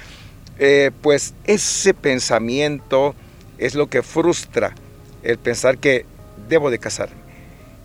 eh, 0.59 0.91
pues 1.03 1.35
ese 1.45 1.95
pensamiento 1.95 3.15
es 3.59 3.75
lo 3.75 3.88
que 3.88 4.03
frustra 4.03 4.75
el 5.23 5.38
pensar 5.38 5.79
que 5.79 6.05
debo 6.49 6.71
de 6.71 6.79
casarme 6.81 7.17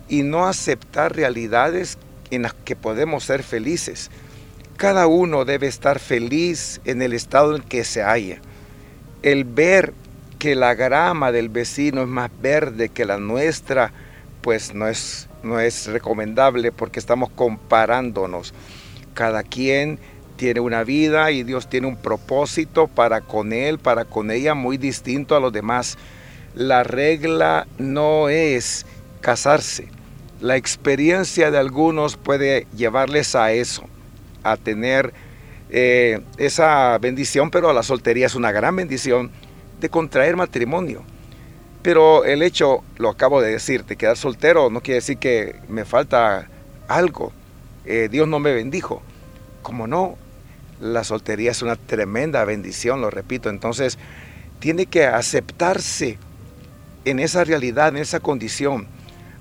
y 0.08 0.22
no 0.22 0.46
aceptar 0.46 1.14
realidades 1.14 1.98
en 2.30 2.42
las 2.42 2.54
que 2.54 2.74
podemos 2.74 3.24
ser 3.24 3.42
felices 3.44 4.10
cada 4.76 5.06
uno 5.06 5.44
debe 5.44 5.66
estar 5.66 5.98
feliz 5.98 6.80
en 6.84 7.00
el 7.00 7.12
estado 7.12 7.54
en 7.54 7.62
que 7.62 7.84
se 7.84 8.02
halla. 8.02 8.38
El 9.22 9.44
ver 9.44 9.94
que 10.38 10.54
la 10.54 10.74
grama 10.74 11.32
del 11.32 11.48
vecino 11.48 12.02
es 12.02 12.08
más 12.08 12.30
verde 12.42 12.88
que 12.88 13.04
la 13.04 13.18
nuestra, 13.18 13.92
pues 14.42 14.74
no 14.74 14.88
es, 14.88 15.28
no 15.42 15.60
es 15.60 15.86
recomendable 15.86 16.72
porque 16.72 16.98
estamos 16.98 17.30
comparándonos. 17.30 18.52
Cada 19.14 19.42
quien 19.44 19.98
tiene 20.36 20.60
una 20.60 20.82
vida 20.82 21.30
y 21.30 21.44
Dios 21.44 21.68
tiene 21.70 21.86
un 21.86 21.96
propósito 21.96 22.88
para 22.88 23.20
con 23.20 23.52
él, 23.52 23.78
para 23.78 24.04
con 24.04 24.30
ella, 24.30 24.54
muy 24.54 24.76
distinto 24.76 25.36
a 25.36 25.40
los 25.40 25.52
demás. 25.52 25.96
La 26.54 26.82
regla 26.82 27.66
no 27.78 28.28
es 28.28 28.84
casarse. 29.20 29.88
La 30.40 30.56
experiencia 30.56 31.50
de 31.50 31.58
algunos 31.58 32.16
puede 32.16 32.66
llevarles 32.76 33.34
a 33.36 33.52
eso 33.52 33.88
a 34.44 34.56
tener 34.56 35.12
eh, 35.70 36.20
esa 36.36 36.96
bendición, 36.98 37.50
pero 37.50 37.72
la 37.72 37.82
soltería 37.82 38.26
es 38.26 38.34
una 38.34 38.52
gran 38.52 38.76
bendición 38.76 39.30
de 39.80 39.88
contraer 39.88 40.36
matrimonio. 40.36 41.02
Pero 41.82 42.24
el 42.24 42.42
hecho, 42.42 42.82
lo 42.96 43.10
acabo 43.10 43.42
de 43.42 43.50
decir, 43.50 43.84
de 43.84 43.96
quedar 43.96 44.16
soltero 44.16 44.70
no 44.70 44.80
quiere 44.80 44.96
decir 44.96 45.18
que 45.18 45.56
me 45.68 45.84
falta 45.84 46.48
algo. 46.88 47.32
Eh, 47.84 48.08
Dios 48.10 48.26
no 48.28 48.38
me 48.38 48.54
bendijo. 48.54 49.02
Como 49.62 49.86
no, 49.86 50.16
la 50.80 51.04
soltería 51.04 51.50
es 51.50 51.60
una 51.60 51.76
tremenda 51.76 52.44
bendición, 52.44 53.00
lo 53.00 53.10
repito. 53.10 53.50
Entonces, 53.50 53.98
tiene 54.60 54.86
que 54.86 55.06
aceptarse 55.06 56.18
en 57.04 57.18
esa 57.18 57.44
realidad, 57.44 57.88
en 57.88 57.98
esa 57.98 58.20
condición. 58.20 58.86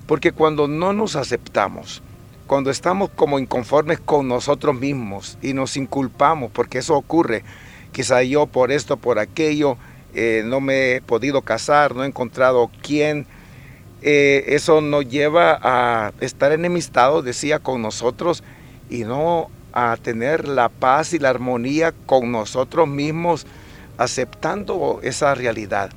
Porque 0.06 0.32
cuando 0.34 0.68
no 0.68 0.92
nos 0.92 1.16
aceptamos, 1.16 2.02
cuando 2.54 2.70
estamos 2.70 3.10
como 3.10 3.40
inconformes 3.40 4.00
con 4.00 4.28
nosotros 4.28 4.80
mismos 4.80 5.40
y 5.42 5.54
nos 5.54 5.76
inculpamos, 5.76 6.52
porque 6.52 6.78
eso 6.78 6.94
ocurre, 6.94 7.44
quizá 7.92 8.22
yo 8.22 8.46
por 8.46 8.72
esto, 8.72 8.98
por 8.98 9.18
aquello, 9.18 9.76
eh, 10.14 10.44
no 10.46 10.62
me 10.62 10.94
he 10.94 11.02
podido 11.02 11.42
casar, 11.42 11.96
no 11.96 12.04
he 12.04 12.08
encontrado 12.08 12.70
quién, 12.84 13.26
eh, 14.04 14.44
eso 14.50 14.82
nos 14.82 15.10
lleva 15.10 15.58
a 15.64 16.14
estar 16.20 16.52
enemistados, 16.52 17.26
decía, 17.26 17.58
con 17.58 17.82
nosotros 17.82 18.44
y 18.88 19.00
no 19.00 19.50
a 19.72 19.98
tener 20.00 20.48
la 20.48 20.70
paz 20.70 21.14
y 21.14 21.18
la 21.18 21.32
armonía 21.32 21.92
con 22.06 22.32
nosotros 22.32 22.88
mismos, 22.88 23.48
aceptando 23.98 25.00
esa 25.02 25.34
realidad. 25.34 25.90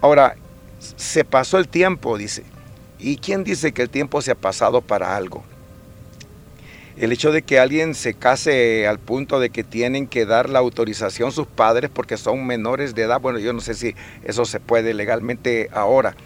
Ahora, 0.00 0.34
se 0.80 1.24
pasó 1.24 1.58
el 1.58 1.68
tiempo, 1.68 2.18
dice. 2.18 2.42
¿Y 2.98 3.18
quién 3.18 3.44
dice 3.44 3.70
que 3.70 3.82
el 3.82 3.88
tiempo 3.88 4.20
se 4.20 4.32
ha 4.32 4.34
pasado 4.34 4.80
para 4.80 5.14
algo? 5.14 5.44
El 6.96 7.12
hecho 7.12 7.30
de 7.30 7.42
que 7.42 7.58
alguien 7.58 7.94
se 7.94 8.14
case 8.14 8.86
al 8.86 8.98
punto 8.98 9.38
de 9.38 9.50
que 9.50 9.62
tienen 9.64 10.06
que 10.06 10.24
dar 10.24 10.48
la 10.48 10.60
autorización 10.60 11.30
sus 11.30 11.46
padres 11.46 11.90
porque 11.92 12.16
son 12.16 12.46
menores 12.46 12.94
de 12.94 13.02
edad, 13.02 13.20
bueno, 13.20 13.38
yo 13.38 13.52
no 13.52 13.60
sé 13.60 13.74
si 13.74 13.94
eso 14.24 14.44
se 14.46 14.60
puede 14.60 14.94
legalmente 14.94 15.68
ahora. 15.72 16.16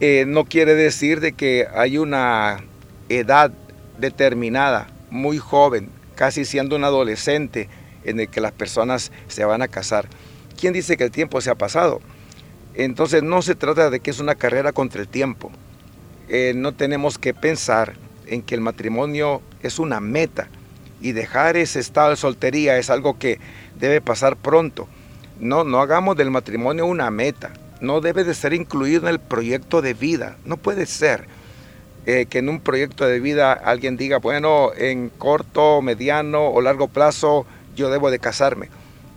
Eh, 0.00 0.24
no 0.26 0.44
quiere 0.44 0.74
decir 0.74 1.20
de 1.20 1.32
que 1.32 1.68
hay 1.72 1.98
una 1.98 2.64
edad 3.08 3.52
determinada, 3.98 4.88
muy 5.10 5.38
joven, 5.38 5.90
casi 6.16 6.44
siendo 6.44 6.74
un 6.74 6.84
adolescente, 6.84 7.68
en 8.04 8.18
el 8.18 8.28
que 8.28 8.40
las 8.40 8.52
personas 8.52 9.12
se 9.28 9.44
van 9.44 9.62
a 9.62 9.68
casar. 9.68 10.08
¿Quién 10.58 10.72
dice 10.72 10.96
que 10.96 11.04
el 11.04 11.12
tiempo 11.12 11.40
se 11.40 11.50
ha 11.50 11.54
pasado? 11.54 12.00
Entonces 12.74 13.22
no 13.22 13.42
se 13.42 13.54
trata 13.54 13.90
de 13.90 14.00
que 14.00 14.10
es 14.10 14.18
una 14.18 14.34
carrera 14.34 14.72
contra 14.72 15.00
el 15.00 15.06
tiempo. 15.06 15.52
Eh, 16.28 16.52
no 16.56 16.72
tenemos 16.72 17.18
que 17.18 17.34
pensar 17.34 17.94
en 18.26 18.42
que 18.42 18.54
el 18.54 18.60
matrimonio 18.60 19.42
es 19.62 19.78
una 19.78 20.00
meta 20.00 20.48
y 21.00 21.12
dejar 21.12 21.56
ese 21.56 21.80
estado 21.80 22.10
de 22.10 22.16
soltería 22.16 22.78
es 22.78 22.88
algo 22.88 23.18
que 23.18 23.38
debe 23.78 24.00
pasar 24.00 24.36
pronto. 24.36 24.88
No, 25.40 25.64
no 25.64 25.80
hagamos 25.80 26.16
del 26.16 26.30
matrimonio 26.30 26.86
una 26.86 27.10
meta. 27.10 27.52
No 27.80 28.00
debe 28.00 28.22
de 28.22 28.34
ser 28.34 28.52
incluido 28.52 29.02
en 29.02 29.14
el 29.14 29.18
proyecto 29.18 29.82
de 29.82 29.94
vida. 29.94 30.36
No 30.44 30.56
puede 30.56 30.86
ser 30.86 31.26
eh, 32.06 32.26
que 32.30 32.38
en 32.38 32.48
un 32.48 32.60
proyecto 32.60 33.04
de 33.04 33.18
vida 33.18 33.52
alguien 33.52 33.96
diga, 33.96 34.18
bueno, 34.18 34.70
en 34.76 35.08
corto, 35.08 35.82
mediano 35.82 36.46
o 36.46 36.60
largo 36.60 36.86
plazo 36.86 37.44
yo 37.74 37.90
debo 37.90 38.12
de 38.12 38.20
casarme. 38.20 38.68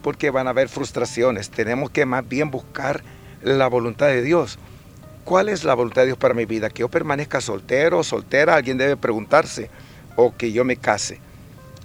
Porque 0.01 0.31
van 0.31 0.47
a 0.47 0.51
haber 0.51 0.69
frustraciones. 0.69 1.51
Tenemos 1.51 1.91
que 1.91 2.07
más 2.07 2.27
bien 2.27 2.49
buscar 2.49 3.03
la 3.43 3.67
voluntad 3.67 4.07
de 4.07 4.23
Dios. 4.23 4.57
¿Cuál 5.23 5.49
es 5.49 5.63
la 5.63 5.75
voluntad 5.75 6.01
de 6.01 6.07
Dios 6.07 6.17
para 6.17 6.33
mi 6.33 6.45
vida? 6.45 6.69
Que 6.69 6.81
yo 6.81 6.89
permanezca 6.89 7.41
soltero, 7.41 8.03
soltera, 8.03 8.55
alguien 8.55 8.77
debe 8.77 8.97
preguntarse, 8.97 9.69
o 10.15 10.35
que 10.35 10.51
yo 10.51 10.63
me 10.63 10.77
case. 10.77 11.19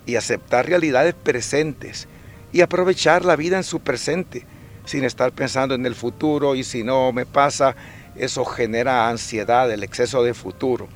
Y 0.07 0.17
aceptar 0.17 0.67
realidades 0.67 1.15
presentes 1.15 2.09
y 2.53 2.63
aprovechar 2.63 3.25
la 3.25 3.37
vida 3.37 3.57
en 3.57 3.65
su 3.65 3.81
presente, 3.81 4.45
sin 4.85 5.05
estar 5.05 5.33
pensando 5.33 5.75
en 5.75 5.87
el 5.87 5.95
futuro 5.95 6.55
y 6.55 6.65
si 6.65 6.83
no 6.83 7.13
me 7.13 7.27
pasa, 7.27 7.77
eso 8.17 8.45
genera 8.45 9.09
ansiedad, 9.09 9.71
el 9.71 9.85
exceso 9.85 10.23
de 10.23 10.35
futuro. 10.35 10.89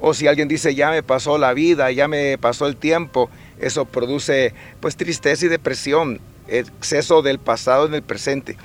O 0.00 0.14
si 0.14 0.26
alguien 0.26 0.48
dice, 0.48 0.74
ya 0.74 0.90
me 0.90 1.02
pasó 1.02 1.38
la 1.38 1.54
vida, 1.54 1.90
ya 1.92 2.08
me 2.08 2.38
pasó 2.38 2.66
el 2.66 2.76
tiempo, 2.76 3.30
eso 3.60 3.84
produce 3.84 4.54
pues 4.80 4.96
tristeza 4.96 5.46
y 5.46 5.48
depresión, 5.48 6.20
exceso 6.48 7.22
del 7.22 7.38
pasado 7.38 7.86
en 7.86 7.94
el 7.94 8.02
presente. 8.02 8.56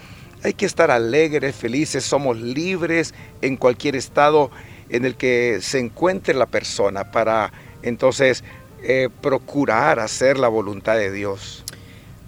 Hay 0.44 0.54
que 0.54 0.66
estar 0.66 0.92
alegres, 0.92 1.56
felices, 1.56 2.04
somos 2.04 2.38
libres 2.38 3.14
en 3.42 3.56
cualquier 3.56 3.96
estado 3.96 4.52
en 4.90 5.06
el 5.06 5.16
que 5.16 5.60
se 5.62 5.80
encuentre 5.80 6.34
la 6.34 6.46
persona 6.46 7.12
para 7.12 7.52
entonces 7.88 8.44
eh, 8.84 9.10
procurar 9.22 10.00
hacer 10.00 10.38
la 10.38 10.48
voluntad 10.48 10.96
de 10.96 11.12
Dios. 11.12 11.64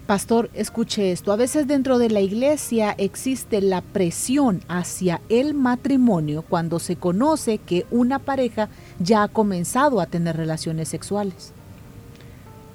Pastor, 0.09 0.49
escuche 0.55 1.11
esto. 1.11 1.31
A 1.31 1.35
veces 1.35 1.67
dentro 1.67 1.99
de 1.99 2.09
la 2.09 2.19
iglesia 2.19 2.95
existe 2.97 3.61
la 3.61 3.81
presión 3.81 4.63
hacia 4.67 5.21
el 5.29 5.53
matrimonio 5.53 6.41
cuando 6.41 6.79
se 6.79 6.95
conoce 6.95 7.59
que 7.59 7.85
una 7.91 8.17
pareja 8.17 8.69
ya 8.97 9.21
ha 9.21 9.27
comenzado 9.27 10.01
a 10.01 10.07
tener 10.07 10.35
relaciones 10.35 10.89
sexuales. 10.89 11.53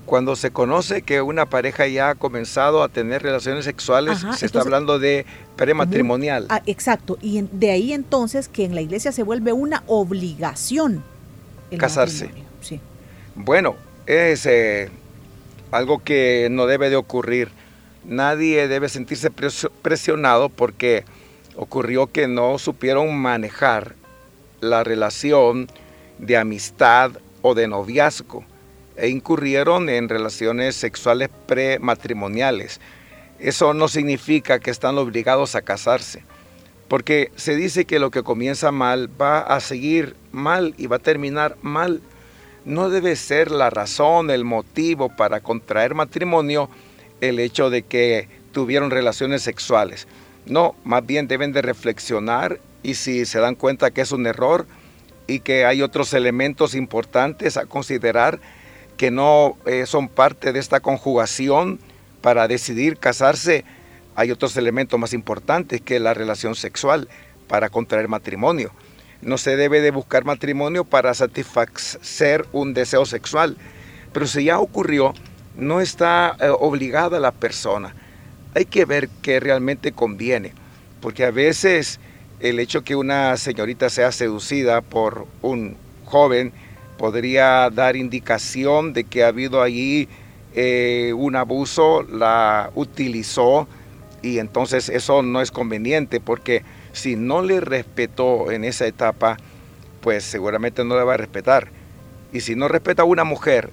Cuando 0.06 0.36
se 0.36 0.52
conoce 0.52 1.02
que 1.02 1.22
una 1.22 1.46
pareja 1.46 1.88
ya 1.88 2.10
ha 2.10 2.14
comenzado 2.14 2.84
a 2.84 2.88
tener 2.88 3.24
relaciones 3.24 3.64
sexuales, 3.64 4.24
se 4.36 4.46
está 4.46 4.60
hablando 4.60 5.00
de 5.00 5.26
prematrimonial. 5.56 6.46
Ah, 6.50 6.62
exacto. 6.66 7.18
Y 7.20 7.42
de 7.50 7.72
ahí 7.72 7.92
entonces 7.92 8.46
que 8.46 8.64
en 8.64 8.76
la 8.76 8.80
iglesia 8.80 9.10
se 9.10 9.24
vuelve 9.24 9.52
una 9.52 9.82
obligación. 9.88 11.02
Casarse. 11.78 12.43
Bueno, 13.34 13.76
es... 14.06 14.46
Eh, 14.46 14.90
algo 15.74 16.04
que 16.04 16.48
no 16.50 16.66
debe 16.66 16.88
de 16.88 16.96
ocurrir. 16.96 17.50
Nadie 18.04 18.68
debe 18.68 18.88
sentirse 18.88 19.30
presionado 19.30 20.48
porque 20.48 21.04
ocurrió 21.56 22.06
que 22.06 22.28
no 22.28 22.58
supieron 22.58 23.16
manejar 23.16 23.96
la 24.60 24.84
relación 24.84 25.68
de 26.18 26.36
amistad 26.36 27.12
o 27.42 27.54
de 27.54 27.66
noviazgo 27.66 28.44
e 28.96 29.08
incurrieron 29.08 29.88
en 29.88 30.08
relaciones 30.08 30.76
sexuales 30.76 31.28
prematrimoniales. 31.46 32.80
Eso 33.40 33.74
no 33.74 33.88
significa 33.88 34.60
que 34.60 34.70
están 34.70 34.96
obligados 34.96 35.56
a 35.56 35.62
casarse, 35.62 36.22
porque 36.86 37.32
se 37.34 37.56
dice 37.56 37.84
que 37.84 37.98
lo 37.98 38.12
que 38.12 38.22
comienza 38.22 38.70
mal 38.70 39.10
va 39.20 39.40
a 39.40 39.58
seguir 39.58 40.14
mal 40.30 40.74
y 40.78 40.86
va 40.86 40.96
a 40.96 41.00
terminar 41.00 41.56
mal 41.62 42.00
no 42.64 42.88
debe 42.88 43.16
ser 43.16 43.50
la 43.50 43.70
razón, 43.70 44.30
el 44.30 44.44
motivo 44.44 45.08
para 45.08 45.40
contraer 45.40 45.94
matrimonio 45.94 46.68
el 47.20 47.38
hecho 47.38 47.70
de 47.70 47.82
que 47.82 48.28
tuvieron 48.52 48.90
relaciones 48.90 49.42
sexuales. 49.42 50.06
No, 50.46 50.74
más 50.84 51.04
bien 51.04 51.26
deben 51.28 51.52
de 51.52 51.62
reflexionar 51.62 52.60
y 52.82 52.94
si 52.94 53.24
se 53.24 53.40
dan 53.40 53.54
cuenta 53.54 53.90
que 53.90 54.02
es 54.02 54.12
un 54.12 54.26
error 54.26 54.66
y 55.26 55.40
que 55.40 55.64
hay 55.64 55.82
otros 55.82 56.12
elementos 56.12 56.74
importantes 56.74 57.56
a 57.56 57.66
considerar 57.66 58.40
que 58.96 59.10
no 59.10 59.56
eh, 59.66 59.86
son 59.86 60.08
parte 60.08 60.52
de 60.52 60.60
esta 60.60 60.80
conjugación 60.80 61.80
para 62.20 62.46
decidir 62.46 62.98
casarse, 62.98 63.64
hay 64.14 64.30
otros 64.30 64.56
elementos 64.56 64.98
más 64.98 65.12
importantes 65.12 65.80
que 65.80 65.98
la 65.98 66.14
relación 66.14 66.54
sexual 66.54 67.08
para 67.48 67.68
contraer 67.68 68.08
matrimonio. 68.08 68.70
No 69.24 69.38
se 69.38 69.56
debe 69.56 69.80
de 69.80 69.90
buscar 69.90 70.24
matrimonio 70.24 70.84
para 70.84 71.14
satisfacer 71.14 72.46
un 72.52 72.74
deseo 72.74 73.06
sexual. 73.06 73.56
Pero 74.12 74.26
si 74.26 74.44
ya 74.44 74.58
ocurrió, 74.58 75.14
no 75.56 75.80
está 75.80 76.36
eh, 76.40 76.48
obligada 76.48 77.18
la 77.18 77.32
persona. 77.32 77.94
Hay 78.54 78.66
que 78.66 78.84
ver 78.84 79.08
qué 79.22 79.40
realmente 79.40 79.92
conviene. 79.92 80.52
Porque 81.00 81.24
a 81.24 81.30
veces 81.30 82.00
el 82.40 82.58
hecho 82.58 82.84
que 82.84 82.96
una 82.96 83.36
señorita 83.36 83.88
sea 83.90 84.12
seducida 84.12 84.80
por 84.80 85.26
un 85.42 85.76
joven 86.04 86.52
podría 86.98 87.70
dar 87.70 87.96
indicación 87.96 88.92
de 88.92 89.04
que 89.04 89.24
ha 89.24 89.28
habido 89.28 89.62
allí 89.62 90.08
eh, 90.54 91.12
un 91.16 91.36
abuso, 91.36 92.02
la 92.02 92.70
utilizó 92.74 93.66
y 94.22 94.38
entonces 94.38 94.88
eso 94.88 95.22
no 95.22 95.40
es 95.40 95.50
conveniente 95.50 96.20
porque 96.20 96.62
si 96.94 97.16
no 97.16 97.42
le 97.42 97.60
respetó 97.60 98.50
en 98.50 98.64
esa 98.64 98.86
etapa, 98.86 99.36
pues 100.00 100.24
seguramente 100.24 100.84
no 100.84 100.96
le 100.96 101.02
va 101.02 101.14
a 101.14 101.18
respetar. 101.18 101.68
Y 102.32 102.40
si 102.40 102.54
no 102.54 102.68
respeta 102.68 103.02
a 103.02 103.04
una 103.04 103.24
mujer 103.24 103.70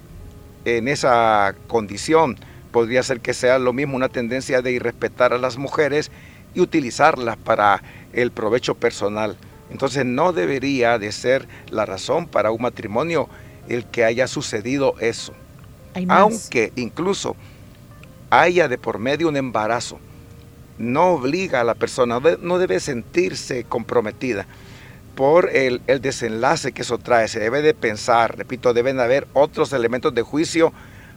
en 0.64 0.88
esa 0.88 1.54
condición, 1.68 2.36
podría 2.72 3.02
ser 3.02 3.20
que 3.20 3.32
sea 3.32 3.58
lo 3.58 3.72
mismo 3.72 3.96
una 3.96 4.08
tendencia 4.08 4.60
de 4.60 4.72
irrespetar 4.72 5.32
a 5.32 5.38
las 5.38 5.56
mujeres 5.56 6.10
y 6.52 6.60
utilizarlas 6.60 7.36
para 7.36 7.82
el 8.12 8.32
provecho 8.32 8.74
personal. 8.74 9.36
Entonces 9.70 10.04
no 10.04 10.32
debería 10.32 10.98
de 10.98 11.12
ser 11.12 11.46
la 11.70 11.86
razón 11.86 12.26
para 12.26 12.50
un 12.50 12.62
matrimonio 12.62 13.28
el 13.68 13.84
que 13.86 14.04
haya 14.04 14.26
sucedido 14.26 14.96
eso. 14.98 15.32
Aunque 16.08 16.72
incluso 16.74 17.36
haya 18.30 18.66
de 18.66 18.78
por 18.78 18.98
medio 18.98 19.28
un 19.28 19.36
embarazo 19.36 20.00
no 20.82 21.12
obliga 21.12 21.60
a 21.60 21.64
la 21.64 21.74
persona, 21.74 22.20
no 22.40 22.58
debe 22.58 22.80
sentirse 22.80 23.64
comprometida 23.64 24.46
por 25.14 25.50
el, 25.54 25.80
desenlace 26.00 26.72
que 26.72 26.82
eso 26.82 26.98
trae. 26.98 27.28
Se 27.28 27.40
debe 27.40 27.62
de 27.62 27.74
pensar, 27.74 28.36
repito, 28.36 28.74
deben 28.74 29.00
haber 29.00 29.26
otros 29.32 29.72
elementos 29.72 30.14
de 30.14 30.22
juicio 30.22 30.72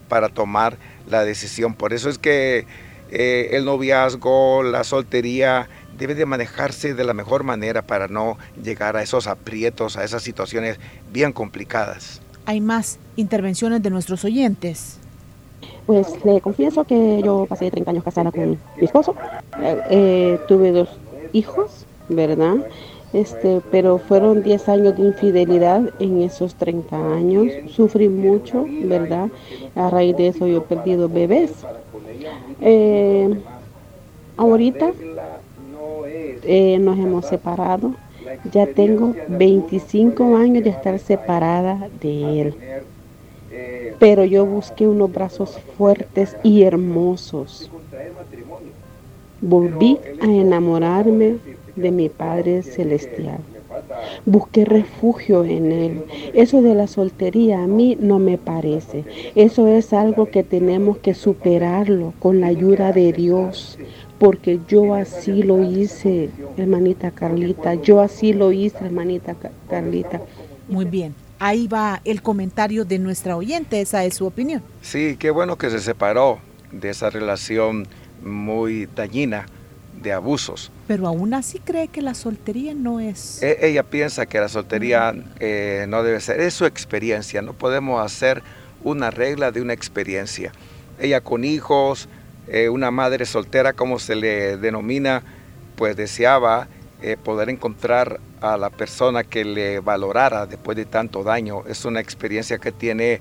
para 0.08 0.30
tomar 0.30 0.78
la 1.10 1.23
decisión. 1.23 1.73
Por 1.73 1.93
eso 1.93 2.10
es 2.10 2.17
que 2.17 2.67
eh, 3.10 3.49
el 3.54 3.65
noviazgo, 3.65 4.63
la 4.63 4.84
soltería, 4.84 5.67
debe 5.97 6.13
de 6.13 6.25
manejarse 6.25 6.93
de 6.93 7.04
la 7.04 7.13
mejor 7.13 7.43
manera 7.43 7.82
para 7.82 8.08
no 8.08 8.38
llegar 8.62 8.97
a 8.97 9.01
esos 9.01 9.28
aprietos, 9.28 9.97
a 9.97 10.04
esas 10.04 10.21
situaciones 10.21 10.78
bien 11.12 11.32
complicadas. 11.32 12.21
Hay 12.45 12.62
más 12.62 12.99
intervenciones 13.15 13.82
de 13.82 13.89
nuestros 13.89 14.23
oyentes. 14.25 14.99
Pues 15.86 16.26
le 16.26 16.41
confieso 16.41 16.84
que 16.84 17.21
yo 17.24 17.45
pasé 17.48 17.69
30 17.69 17.91
años 17.91 18.04
casada 18.04 18.32
con 18.32 18.52
mi 18.52 18.58
esposo. 18.82 19.15
Eh, 19.62 19.82
eh, 19.89 20.39
tuve 20.48 20.71
dos 20.71 20.89
hijos, 21.32 21.86
¿verdad? 22.10 22.56
Este, 23.13 23.62
pero 23.71 24.00
fueron 24.00 24.41
10 24.41 24.67
años 24.67 24.98
de 24.98 25.04
infidelidad 25.04 25.84
en 26.00 26.21
esos 26.21 26.56
30 26.56 27.13
años. 27.13 27.52
Sufrí 27.67 28.10
mucho, 28.10 28.65
¿verdad? 28.82 29.30
A 29.76 29.89
raíz 29.91 30.17
de 30.17 30.30
eso 30.30 30.48
yo 30.48 30.58
he 30.58 30.62
perdido 30.62 31.08
bebés. 31.08 31.52
Eh, 32.62 33.39
ahorita 34.38 34.91
nos 36.80 36.98
hemos 36.98 37.26
separado. 37.28 37.93
Ya 38.52 38.65
tengo 38.65 39.15
25 39.28 40.36
años 40.36 40.63
de 40.63 40.71
estar 40.71 40.98
separada 40.98 41.89
de 42.02 42.41
él 42.41 42.56
pero 44.00 44.26
yo 44.26 44.46
busqué 44.46 44.88
unos 44.88 45.12
brazos 45.12 45.60
fuertes 45.78 46.36
y 46.44 46.63
hermosos. 46.63 47.70
Volví 49.41 50.00
a 50.22 50.26
enamorarme 50.26 51.38
de 51.76 51.91
mi 51.91 52.10
Padre 52.10 52.63
Celestial. 52.63 53.39
Busqué 54.26 54.63
refugio 54.65 55.44
en 55.44 55.72
Él. 55.72 56.04
Eso 56.34 56.62
de 56.62 56.74
la 56.74 56.88
soltería 56.88 57.63
a 57.63 57.68
mí 57.68 57.98
no 58.00 58.20
me 58.20 58.38
parece. 58.38 59.04
Eso 59.36 59.68
es 59.68 59.94
algo 59.94 60.28
que 60.28 60.44
tenemos 60.44 60.98
que 60.98 61.13
superarlo 61.13 62.13
con 62.20 62.41
la 62.41 62.48
ayuda 62.48 62.91
de 62.91 63.12
Dios. 63.12 63.78
Porque 64.18 64.60
yo 64.70 64.94
así 64.94 65.44
lo 65.44 65.62
hice, 65.62 66.30
hermanita 66.58 67.12
Carlita. 67.12 67.76
Yo 67.76 68.00
así 68.00 68.34
lo 68.34 68.54
hice, 68.54 68.86
hermanita 68.86 69.36
Carlita. 69.68 70.22
Muy 70.70 70.86
bien 70.86 71.24
ahí 71.39 71.67
va 71.67 72.02
el 72.06 72.21
comentario 72.21 72.86
de 72.86 73.00
nuestra 73.00 73.36
oyente, 73.36 73.82
esa 73.82 74.04
es 74.06 74.15
su 74.15 74.26
opinión. 74.26 74.62
Sí, 74.82 75.17
qué 75.17 75.32
bueno 75.32 75.58
que 75.58 75.69
se 75.69 75.80
separó 75.80 76.39
de 76.71 76.89
esa 76.89 77.10
relación 77.10 77.88
muy 78.24 78.88
dañina, 78.88 79.45
de 80.02 80.12
abusos. 80.12 80.71
Pero 80.88 81.08
aún 81.08 81.34
así 81.34 81.60
cree 81.60 81.88
que 81.88 82.02
la 82.02 82.13
soltería 82.13 82.74
no 82.74 83.00
es... 83.00 83.41
E, 83.41 83.67
ella 83.67 83.84
piensa 83.84 84.26
que 84.26 84.39
la 84.39 84.50
soltería 84.50 85.15
eh, 85.39 85.86
no 85.88 86.04
debe 86.04 86.19
ser, 86.19 86.39
es 86.39 86.54
su 86.54 86.65
experiencia, 86.65 87.41
no 87.41 87.54
podemos 87.54 88.04
hacer 88.04 88.43
una 88.84 89.10
regla 89.10 89.52
de 89.52 89.62
una 89.62 89.74
experiencia. 89.74 90.52
Ella 91.00 91.21
con 91.21 91.43
hijos, 91.43 92.08
eh, 92.48 92.69
una 92.69 92.91
madre 92.91 93.26
soltera 93.26 93.74
como 93.74 94.00
se 94.00 94.15
le 94.15 94.58
denomina, 94.58 95.24
pues 95.76 95.95
deseaba 95.95 96.67
eh, 97.01 97.17
poder 97.21 97.49
encontrar 97.49 98.21
a 98.39 98.55
la 98.58 98.69
persona 98.69 99.23
que 99.23 99.43
le 99.43 99.79
valorara 99.79 100.45
después 100.45 100.77
de 100.77 100.86
tanto 100.86 101.23
daño. 101.23 101.63
Es 101.67 101.84
una 101.84 101.99
experiencia 101.99 102.58
que 102.58 102.71
tiene 102.71 103.19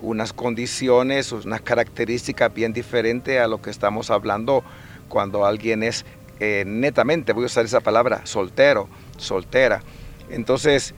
unas 0.00 0.32
condiciones, 0.32 1.32
unas 1.32 1.60
características 1.60 2.54
bien 2.54 2.72
diferentes 2.72 3.40
a 3.40 3.48
lo 3.48 3.60
que 3.60 3.70
estamos 3.70 4.10
hablando 4.10 4.62
cuando 5.08 5.44
alguien 5.44 5.82
es 5.82 6.04
eh, 6.38 6.64
netamente, 6.66 7.32
voy 7.32 7.44
a 7.44 7.46
usar 7.46 7.64
esa 7.64 7.80
palabra, 7.80 8.20
soltero, 8.24 8.88
soltera. 9.16 9.82
Entonces, 10.30 10.94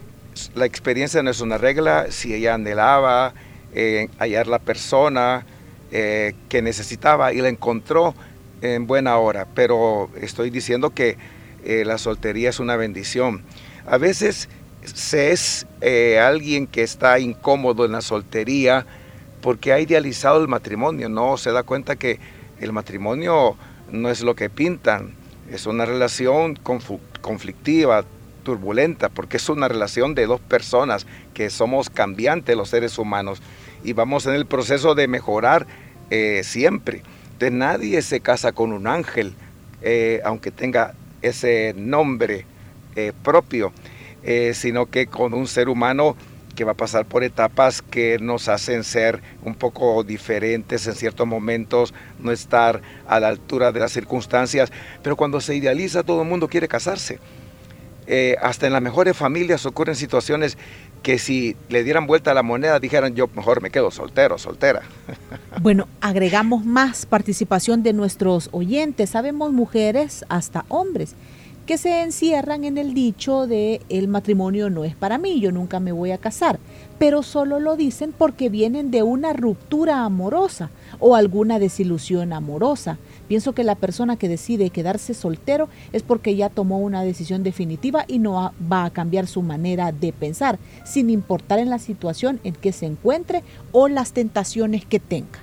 la 0.54 0.66
experiencia 0.66 1.22
no 1.22 1.30
es 1.30 1.40
una 1.40 1.56
regla, 1.56 2.06
si 2.10 2.34
ella 2.34 2.54
anhelaba 2.54 3.32
eh, 3.72 4.08
hallar 4.18 4.48
la 4.48 4.58
persona 4.58 5.46
que 5.90 6.60
necesitaba 6.60 7.32
y 7.32 7.40
la 7.40 7.48
encontró 7.48 8.14
en 8.60 8.86
buena 8.86 9.16
hora, 9.16 9.46
pero 9.54 10.10
estoy 10.20 10.50
diciendo 10.50 10.90
que 10.90 11.16
la 11.84 11.98
soltería 11.98 12.48
es 12.48 12.60
una 12.60 12.76
bendición. 12.76 13.42
A 13.86 13.98
veces 13.98 14.48
se 14.82 15.32
es 15.32 15.66
alguien 16.20 16.66
que 16.66 16.82
está 16.82 17.18
incómodo 17.18 17.84
en 17.84 17.92
la 17.92 18.00
soltería 18.00 18.86
porque 19.42 19.72
ha 19.72 19.80
idealizado 19.80 20.40
el 20.40 20.48
matrimonio, 20.48 21.08
no 21.08 21.36
se 21.36 21.52
da 21.52 21.62
cuenta 21.62 21.96
que 21.96 22.18
el 22.60 22.72
matrimonio 22.72 23.56
no 23.90 24.10
es 24.10 24.22
lo 24.22 24.34
que 24.34 24.50
pintan, 24.50 25.14
es 25.50 25.66
una 25.66 25.86
relación 25.86 26.58
conflictiva, 27.20 28.04
turbulenta, 28.42 29.08
porque 29.08 29.36
es 29.36 29.48
una 29.48 29.68
relación 29.68 30.14
de 30.14 30.26
dos 30.26 30.40
personas 30.40 31.06
que 31.34 31.50
somos 31.50 31.90
cambiantes 31.90 32.56
los 32.56 32.70
seres 32.70 32.98
humanos 32.98 33.42
y 33.84 33.92
vamos 33.92 34.26
en 34.26 34.34
el 34.34 34.46
proceso 34.46 34.94
de 34.94 35.08
mejorar 35.08 35.66
eh, 36.10 36.42
siempre. 36.44 37.02
De 37.38 37.50
nadie 37.50 38.02
se 38.02 38.20
casa 38.20 38.52
con 38.52 38.72
un 38.72 38.86
ángel, 38.86 39.34
eh, 39.82 40.20
aunque 40.24 40.50
tenga 40.50 40.94
ese 41.22 41.74
nombre 41.76 42.46
eh, 42.96 43.12
propio, 43.22 43.72
sino 44.52 44.86
que 44.86 45.06
con 45.06 45.32
un 45.32 45.46
ser 45.46 45.70
humano 45.70 46.16
que 46.58 46.64
va 46.64 46.72
a 46.72 46.76
pasar 46.76 47.06
por 47.06 47.22
etapas 47.22 47.82
que 47.82 48.18
nos 48.18 48.48
hacen 48.48 48.82
ser 48.82 49.22
un 49.44 49.54
poco 49.54 50.02
diferentes 50.02 50.88
en 50.88 50.96
ciertos 50.96 51.24
momentos, 51.24 51.94
no 52.18 52.32
estar 52.32 52.82
a 53.06 53.20
la 53.20 53.28
altura 53.28 53.70
de 53.70 53.78
las 53.78 53.92
circunstancias, 53.92 54.72
pero 55.00 55.14
cuando 55.14 55.40
se 55.40 55.54
idealiza 55.54 56.02
todo 56.02 56.22
el 56.22 56.28
mundo 56.28 56.48
quiere 56.48 56.66
casarse. 56.66 57.20
Eh, 58.08 58.34
hasta 58.42 58.66
en 58.66 58.72
las 58.72 58.82
mejores 58.82 59.16
familias 59.16 59.66
ocurren 59.66 59.94
situaciones 59.94 60.58
que 61.02 61.18
si 61.18 61.56
le 61.68 61.84
dieran 61.84 62.06
vuelta 62.06 62.32
a 62.32 62.34
la 62.34 62.42
moneda 62.42 62.80
dijeran 62.80 63.14
yo 63.14 63.28
mejor 63.34 63.62
me 63.62 63.70
quedo 63.70 63.90
soltero, 63.90 64.38
soltera. 64.38 64.82
Bueno, 65.60 65.88
agregamos 66.00 66.64
más 66.64 67.04
participación 67.04 67.82
de 67.82 67.92
nuestros 67.92 68.48
oyentes. 68.52 69.10
Sabemos 69.10 69.52
mujeres 69.52 70.24
hasta 70.28 70.64
hombres 70.68 71.16
que 71.68 71.76
se 71.76 72.00
encierran 72.00 72.64
en 72.64 72.78
el 72.78 72.94
dicho 72.94 73.46
de 73.46 73.82
el 73.90 74.08
matrimonio 74.08 74.70
no 74.70 74.84
es 74.84 74.96
para 74.96 75.18
mí, 75.18 75.38
yo 75.38 75.52
nunca 75.52 75.80
me 75.80 75.92
voy 75.92 76.12
a 76.12 76.18
casar, 76.18 76.58
pero 76.98 77.22
solo 77.22 77.60
lo 77.60 77.76
dicen 77.76 78.12
porque 78.16 78.48
vienen 78.48 78.90
de 78.90 79.02
una 79.02 79.32
ruptura 79.32 80.04
amorosa 80.04 80.70
o 80.98 81.14
alguna 81.14 81.58
desilusión 81.58 82.32
amorosa. 82.32 82.98
Pienso 83.28 83.52
que 83.52 83.62
la 83.62 83.74
persona 83.74 84.16
que 84.16 84.28
decide 84.28 84.70
quedarse 84.70 85.14
soltero 85.14 85.68
es 85.92 86.02
porque 86.02 86.34
ya 86.34 86.48
tomó 86.48 86.78
una 86.78 87.02
decisión 87.02 87.42
definitiva 87.42 88.04
y 88.08 88.18
no 88.18 88.52
va 88.70 88.84
a 88.84 88.90
cambiar 88.90 89.26
su 89.26 89.42
manera 89.42 89.92
de 89.92 90.12
pensar, 90.12 90.58
sin 90.84 91.10
importar 91.10 91.58
en 91.58 91.70
la 91.70 91.78
situación 91.78 92.40
en 92.42 92.54
que 92.54 92.72
se 92.72 92.86
encuentre 92.86 93.42
o 93.72 93.88
las 93.88 94.12
tentaciones 94.12 94.84
que 94.84 94.98
tenga. 94.98 95.38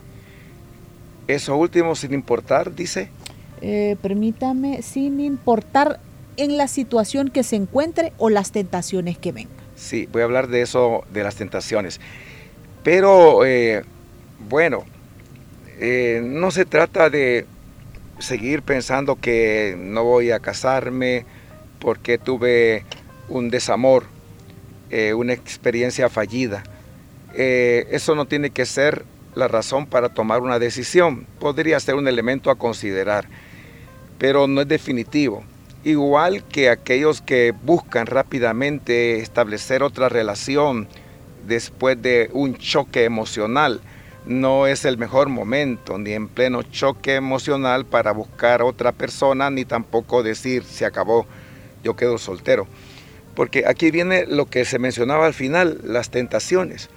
Eso 1.27 1.55
último, 1.55 1.95
sin 1.95 2.13
importar, 2.13 2.75
dice. 2.75 3.09
Eh, 3.61 3.95
permítame, 4.01 4.81
sin 4.81 5.19
importar 5.19 5.99
en 6.37 6.57
la 6.57 6.67
situación 6.67 7.29
que 7.29 7.43
se 7.43 7.55
encuentre 7.55 8.13
o 8.17 8.29
las 8.29 8.51
tentaciones 8.51 9.17
que 9.17 9.31
vengan. 9.31 9.54
Sí, 9.85 10.09
voy 10.11 10.23
a 10.23 10.25
hablar 10.25 10.47
de 10.47 10.63
eso, 10.63 11.03
de 11.13 11.21
las 11.21 11.35
tentaciones. 11.35 12.01
Pero, 12.83 13.45
eh, 13.45 13.83
bueno, 14.49 14.83
eh, 15.79 16.21
no 16.23 16.49
se 16.49 16.65
trata 16.65 17.11
de 17.11 17.45
seguir 18.17 18.63
pensando 18.63 19.15
que 19.15 19.75
no 19.77 20.03
voy 20.03 20.31
a 20.31 20.39
casarme 20.39 21.27
porque 21.77 22.17
tuve 22.17 22.83
un 23.29 23.51
desamor, 23.51 24.05
eh, 24.89 25.13
una 25.13 25.33
experiencia 25.33 26.09
fallida. 26.09 26.63
eso 27.35 28.15
no 28.15 28.25
tiene 28.25 28.49
que 28.49 28.65
ser 28.65 29.05
la 29.35 29.47
razón 29.47 29.85
para 29.85 30.09
tomar 30.09 30.41
una 30.41 30.57
decisión. 30.57 31.27
Podría 31.39 31.79
ser 31.79 31.93
un 31.93 32.07
elemento 32.07 32.49
a 32.49 32.55
considerar, 32.55 33.27
pero 34.17 34.47
no 34.47 34.61
es 34.61 34.67
definitivo 34.67 35.43
igual 35.85 36.43
que 36.43 36.69
aquellos 36.69 37.21
que 37.21 37.53
buscan 37.63 38.07
rápidamente 38.07 39.19
establecer 39.19 39.83
otra 39.83 40.09
relación 40.09 40.87
después 41.47 42.01
de 42.01 42.29
un 42.33 42.57
choque 42.57 43.03
emocional. 43.03 43.79
No 44.25 44.65
es 44.65 44.83
el 44.83 44.97
mejor 44.97 45.29
momento, 45.29 45.99
ni 45.99 46.13
en 46.13 46.27
pleno 46.27 46.63
choque 46.63 47.13
emocional 47.13 47.85
para 47.85 48.11
buscar 48.11 48.63
otra 48.63 48.91
persona, 48.91 49.51
ni 49.51 49.63
tampoco 49.63 50.23
decir 50.23 50.63
se 50.63 50.85
acabó, 50.85 51.27
yo 51.83 51.95
quedo 51.95 52.17
soltero. 52.17 52.65
Porque 53.35 53.65
aquí 53.67 53.91
viene 53.91 54.25
lo 54.25 54.47
que 54.47 54.65
se 54.65 54.79
mencionaba 54.79 55.27
al 55.27 55.35
final, 55.35 55.81
las 55.83 56.09
tentaciones. 56.09 56.89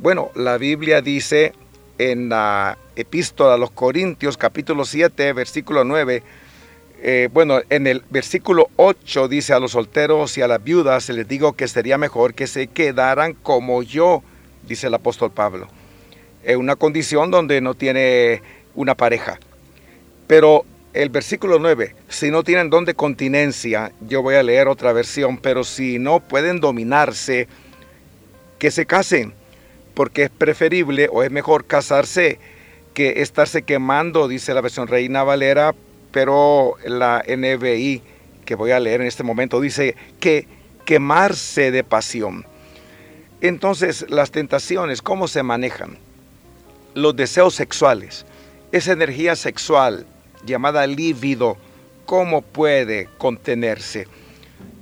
Bueno, 0.00 0.32
la 0.34 0.58
Biblia 0.58 1.00
dice 1.00 1.52
en 1.98 2.30
la 2.30 2.76
epístola 2.96 3.54
a 3.54 3.58
los 3.58 3.70
Corintios 3.70 4.36
capítulo 4.36 4.84
7, 4.84 5.32
versículo 5.32 5.84
9, 5.84 6.24
eh, 7.04 7.28
bueno, 7.32 7.60
en 7.68 7.88
el 7.88 8.04
versículo 8.10 8.70
8 8.76 9.26
dice 9.26 9.52
a 9.52 9.58
los 9.58 9.72
solteros 9.72 10.38
y 10.38 10.42
a 10.42 10.46
las 10.46 10.62
viudas, 10.62 11.08
les 11.08 11.26
digo 11.26 11.54
que 11.54 11.66
sería 11.66 11.98
mejor 11.98 12.32
que 12.32 12.46
se 12.46 12.68
quedaran 12.68 13.34
como 13.34 13.82
yo, 13.82 14.22
dice 14.68 14.86
el 14.86 14.94
apóstol 14.94 15.32
Pablo, 15.32 15.66
en 16.44 16.60
una 16.60 16.76
condición 16.76 17.32
donde 17.32 17.60
no 17.60 17.74
tiene 17.74 18.40
una 18.76 18.94
pareja. 18.94 19.40
Pero 20.28 20.64
el 20.92 21.08
versículo 21.08 21.58
9, 21.58 21.96
si 22.08 22.30
no 22.30 22.44
tienen 22.44 22.70
don 22.70 22.84
de 22.84 22.94
continencia, 22.94 23.90
yo 24.08 24.22
voy 24.22 24.36
a 24.36 24.44
leer 24.44 24.68
otra 24.68 24.92
versión, 24.92 25.38
pero 25.38 25.64
si 25.64 25.98
no 25.98 26.20
pueden 26.20 26.60
dominarse, 26.60 27.48
que 28.60 28.70
se 28.70 28.86
casen, 28.86 29.34
porque 29.94 30.22
es 30.22 30.30
preferible 30.30 31.08
o 31.10 31.24
es 31.24 31.32
mejor 31.32 31.64
casarse 31.64 32.38
que 32.94 33.22
estarse 33.22 33.62
quemando, 33.62 34.28
dice 34.28 34.54
la 34.54 34.60
versión 34.60 34.86
Reina 34.86 35.24
Valera, 35.24 35.74
pero 36.12 36.76
la 36.84 37.24
NBI 37.26 38.02
que 38.44 38.54
voy 38.54 38.70
a 38.70 38.80
leer 38.80 39.00
en 39.00 39.06
este 39.06 39.22
momento 39.22 39.60
dice 39.60 39.96
que 40.20 40.46
quemarse 40.84 41.70
de 41.70 41.84
pasión. 41.84 42.44
Entonces, 43.40 44.06
las 44.08 44.30
tentaciones, 44.30 45.02
¿cómo 45.02 45.26
se 45.26 45.42
manejan? 45.42 45.98
Los 46.94 47.16
deseos 47.16 47.54
sexuales, 47.54 48.24
esa 48.70 48.92
energía 48.92 49.34
sexual 49.34 50.06
llamada 50.44 50.86
lívido, 50.86 51.56
¿cómo 52.04 52.42
puede 52.42 53.08
contenerse? 53.18 54.06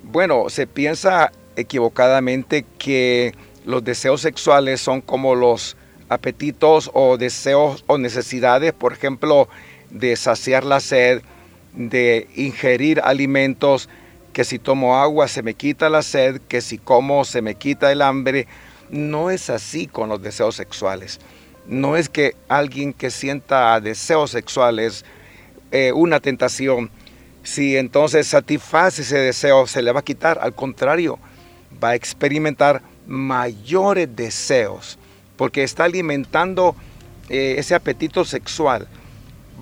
Bueno, 0.02 0.50
se 0.50 0.66
piensa 0.66 1.32
equivocadamente 1.56 2.64
que 2.78 3.34
los 3.64 3.84
deseos 3.84 4.20
sexuales 4.20 4.80
son 4.80 5.00
como 5.00 5.34
los 5.34 5.76
apetitos 6.08 6.90
o 6.92 7.16
deseos 7.16 7.84
o 7.86 7.98
necesidades, 7.98 8.72
por 8.72 8.92
ejemplo, 8.92 9.48
de 9.90 10.16
saciar 10.16 10.64
la 10.64 10.80
sed, 10.80 11.22
de 11.74 12.28
ingerir 12.34 13.00
alimentos, 13.04 13.88
que 14.32 14.44
si 14.44 14.58
tomo 14.58 14.96
agua 14.96 15.28
se 15.28 15.42
me 15.42 15.54
quita 15.54 15.88
la 15.88 16.02
sed, 16.02 16.40
que 16.48 16.60
si 16.60 16.78
como 16.78 17.24
se 17.24 17.42
me 17.42 17.56
quita 17.56 17.90
el 17.92 18.02
hambre. 18.02 18.46
No 18.90 19.30
es 19.30 19.50
así 19.50 19.86
con 19.86 20.08
los 20.08 20.22
deseos 20.22 20.56
sexuales. 20.56 21.20
No 21.66 21.96
es 21.96 22.08
que 22.08 22.34
alguien 22.48 22.92
que 22.92 23.10
sienta 23.10 23.80
deseos 23.80 24.30
sexuales, 24.30 25.04
eh, 25.70 25.92
una 25.92 26.20
tentación, 26.20 26.90
si 27.42 27.76
entonces 27.76 28.26
satisface 28.26 29.02
ese 29.02 29.18
deseo, 29.18 29.66
se 29.66 29.82
le 29.82 29.92
va 29.92 30.00
a 30.00 30.04
quitar. 30.04 30.38
Al 30.42 30.54
contrario, 30.54 31.18
va 31.82 31.90
a 31.90 31.94
experimentar 31.94 32.82
mayores 33.06 34.08
deseos, 34.14 34.98
porque 35.36 35.62
está 35.62 35.84
alimentando 35.84 36.74
eh, 37.28 37.54
ese 37.58 37.74
apetito 37.74 38.24
sexual 38.24 38.88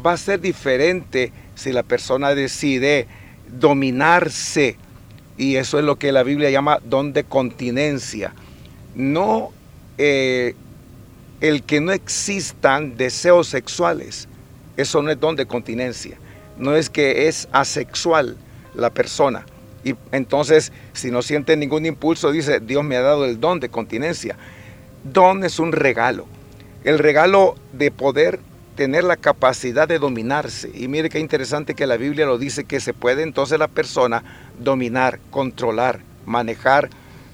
va 0.04 0.12
a 0.12 0.16
ser 0.16 0.40
diferente 0.40 1.32
si 1.54 1.72
la 1.72 1.82
persona 1.82 2.34
decide 2.34 3.06
dominarse. 3.58 4.76
Y 5.36 5.56
eso 5.56 5.78
es 5.78 5.84
lo 5.84 5.96
que 5.96 6.12
la 6.12 6.22
Biblia 6.22 6.50
llama 6.50 6.78
don 6.84 7.12
de 7.12 7.24
continencia. 7.24 8.34
No 8.94 9.50
eh, 9.98 10.54
el 11.40 11.62
que 11.62 11.80
no 11.80 11.92
existan 11.92 12.96
deseos 12.96 13.48
sexuales. 13.48 14.28
Eso 14.76 15.02
no 15.02 15.10
es 15.10 15.20
don 15.20 15.36
de 15.36 15.46
continencia. 15.46 16.18
no 16.58 16.74
es 16.74 16.90
que 16.90 17.28
es 17.28 17.48
asexual 17.52 18.36
la 18.74 18.90
persona. 18.90 19.46
Y 19.84 19.94
entonces, 20.12 20.72
si 20.92 21.10
no 21.10 21.22
siente 21.22 21.56
ningún 21.56 21.86
impulso, 21.86 22.32
dice, 22.32 22.60
Dios 22.60 22.84
me 22.84 22.96
ha 22.96 23.02
dado 23.02 23.24
el 23.24 23.38
don 23.38 23.60
de 23.60 23.68
continencia. 23.68 24.36
Don 25.04 25.44
es 25.44 25.58
un 25.58 25.72
regalo. 25.72 26.26
El 26.84 26.98
regalo 26.98 27.54
de 27.72 27.90
poder 27.90 28.40
tener 28.78 29.02
la 29.02 29.16
capacidad 29.16 29.88
de 29.88 29.98
dominarse. 29.98 30.70
Y 30.72 30.86
mire 30.86 31.10
qué 31.10 31.18
interesante 31.18 31.74
que 31.74 31.84
la 31.84 31.96
Biblia 31.96 32.26
lo 32.26 32.38
dice, 32.38 32.62
que 32.62 32.78
se 32.78 32.94
puede 32.94 33.24
entonces 33.24 33.58
la 33.58 33.66
persona 33.66 34.22
dominar, 34.56 35.18
controlar, 35.32 35.98
manejar 36.24 36.88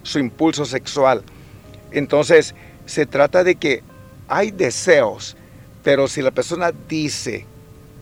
su 0.05 0.19
impulso 0.19 0.65
sexual. 0.65 1.23
Entonces, 1.93 2.55
se 2.87 3.05
trata 3.05 3.45
de 3.45 3.57
que 3.57 3.83
hay 4.27 4.53
deseos, 4.53 5.37
pero 5.83 6.09
si 6.09 6.23
la 6.23 6.31
persona 6.31 6.73
dice 6.89 7.45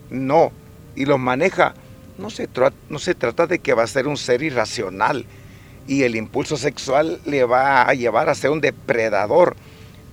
no 0.09 0.53
y 0.95 1.05
los 1.05 1.19
maneja, 1.19 1.75
no 2.19 2.31
se, 2.31 2.49
no 2.89 3.01
se 3.01 3.17
trata 3.17 3.49
de 3.49 3.59
que 3.59 3.75
va 3.75 3.83
a 3.83 3.89
ser 3.89 4.07
un 4.07 4.17
ser 4.17 4.41
irracional 4.45 5.27
y 5.89 6.05
el 6.05 6.15
impulso 6.15 6.57
sexual 6.57 7.21
le 7.25 7.43
va 7.43 7.83
a 7.83 7.95
llevar 7.95 8.29
a 8.29 8.37
ser 8.37 8.51
un 8.51 8.61
depredador. 8.61 9.57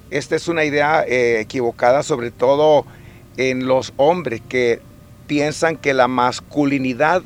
Esta 0.09 0.35
es 0.35 0.47
una 0.47 0.63
idea 0.63 1.05
eh, 1.07 1.41
equivocada, 1.41 2.01
sobre 2.01 2.31
todo 2.31 2.87
en 3.39 3.67
los 3.67 3.93
hombres 3.95 4.41
que 4.49 4.81
piensan 5.25 5.77
que 5.77 5.93
la 5.93 6.09
masculinidad 6.09 7.23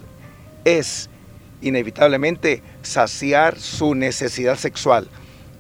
es 0.64 1.10
inevitablemente 1.64 2.62
saciar 2.84 3.58
su 3.60 3.96
necesidad 3.96 4.56
sexual 4.56 5.08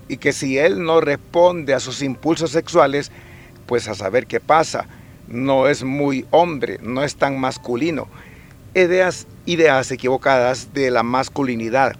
y 0.07 0.17
que 0.17 0.31
si 0.31 0.59
él 0.59 0.83
no 0.83 1.01
responde 1.01 1.73
a 1.73 1.79
sus 1.79 2.03
impulsos 2.03 2.51
sexuales, 2.51 3.11
pues 3.65 3.87
a 3.87 3.95
saber 3.95 4.27
qué 4.27 4.39
pasa, 4.39 4.85
no 5.27 5.67
es 5.67 5.83
muy 5.83 6.27
hombre, 6.29 6.77
no 6.83 7.03
es 7.03 7.15
tan 7.15 7.39
masculino. 7.39 8.07
Ideas, 8.75 9.25
ideas 9.47 9.89
equivocadas 9.89 10.71
de 10.75 10.91
la 10.91 11.01
masculinidad. 11.01 11.95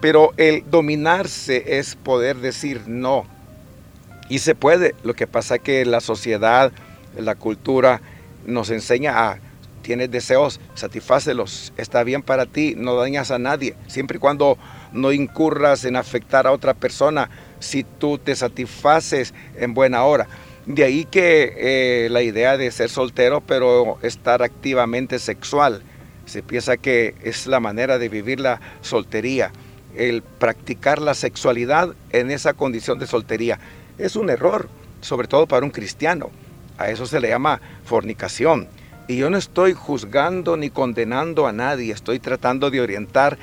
Pero 0.00 0.32
el 0.36 0.62
dominarse 0.70 1.78
es 1.78 1.96
poder 1.96 2.36
decir 2.36 2.82
no. 2.86 3.24
Y 4.28 4.38
se 4.38 4.54
puede. 4.54 4.94
Lo 5.02 5.14
que 5.14 5.26
pasa 5.26 5.58
que 5.58 5.84
la 5.84 6.00
sociedad, 6.00 6.70
la 7.18 7.34
cultura 7.34 8.00
nos 8.46 8.70
enseña 8.70 9.28
a 9.28 9.38
tienes 9.82 10.10
deseos, 10.10 10.60
satisfácelos, 10.74 11.72
está 11.78 12.04
bien 12.04 12.22
para 12.22 12.44
ti, 12.44 12.74
no 12.76 12.96
dañas 12.96 13.30
a 13.30 13.38
nadie, 13.38 13.74
siempre 13.86 14.18
y 14.18 14.20
cuando 14.20 14.58
no 14.92 15.12
incurras 15.12 15.84
en 15.84 15.96
afectar 15.96 16.46
a 16.46 16.52
otra 16.52 16.74
persona, 16.74 17.30
si 17.58 17.84
tú 17.84 18.18
te 18.18 18.36
satisfaces 18.36 19.32
en 19.56 19.72
buena 19.72 20.04
hora. 20.04 20.28
De 20.66 20.84
ahí 20.84 21.06
que 21.06 21.54
eh, 21.56 22.08
la 22.10 22.20
idea 22.20 22.58
de 22.58 22.70
ser 22.70 22.90
soltero, 22.90 23.40
pero 23.40 23.98
estar 24.02 24.42
activamente 24.42 25.18
sexual. 25.18 25.82
Se 26.26 26.42
piensa 26.42 26.76
que 26.76 27.14
es 27.22 27.46
la 27.46 27.58
manera 27.58 27.98
de 27.98 28.10
vivir 28.10 28.40
la 28.40 28.60
soltería, 28.82 29.50
el 29.96 30.20
practicar 30.20 31.00
la 31.00 31.14
sexualidad 31.14 31.94
en 32.10 32.30
esa 32.30 32.52
condición 32.52 32.98
de 32.98 33.06
soltería. 33.06 33.58
Es 33.96 34.16
un 34.16 34.28
error, 34.28 34.68
sobre 35.00 35.28
todo 35.28 35.46
para 35.46 35.64
un 35.64 35.70
cristiano. 35.70 36.30
A 36.78 36.90
eso 36.90 37.06
se 37.06 37.20
le 37.20 37.28
llama 37.28 37.60
fornicación. 37.84 38.68
Y 39.06 39.16
yo 39.16 39.30
no 39.30 39.36
estoy 39.36 39.72
juzgando 39.72 40.56
ni 40.56 40.70
condenando 40.70 41.46
a 41.46 41.52
nadie, 41.52 41.92
estoy 41.92 42.18
tratando 42.18 42.70
de 42.70 42.80
orientar 42.80 43.38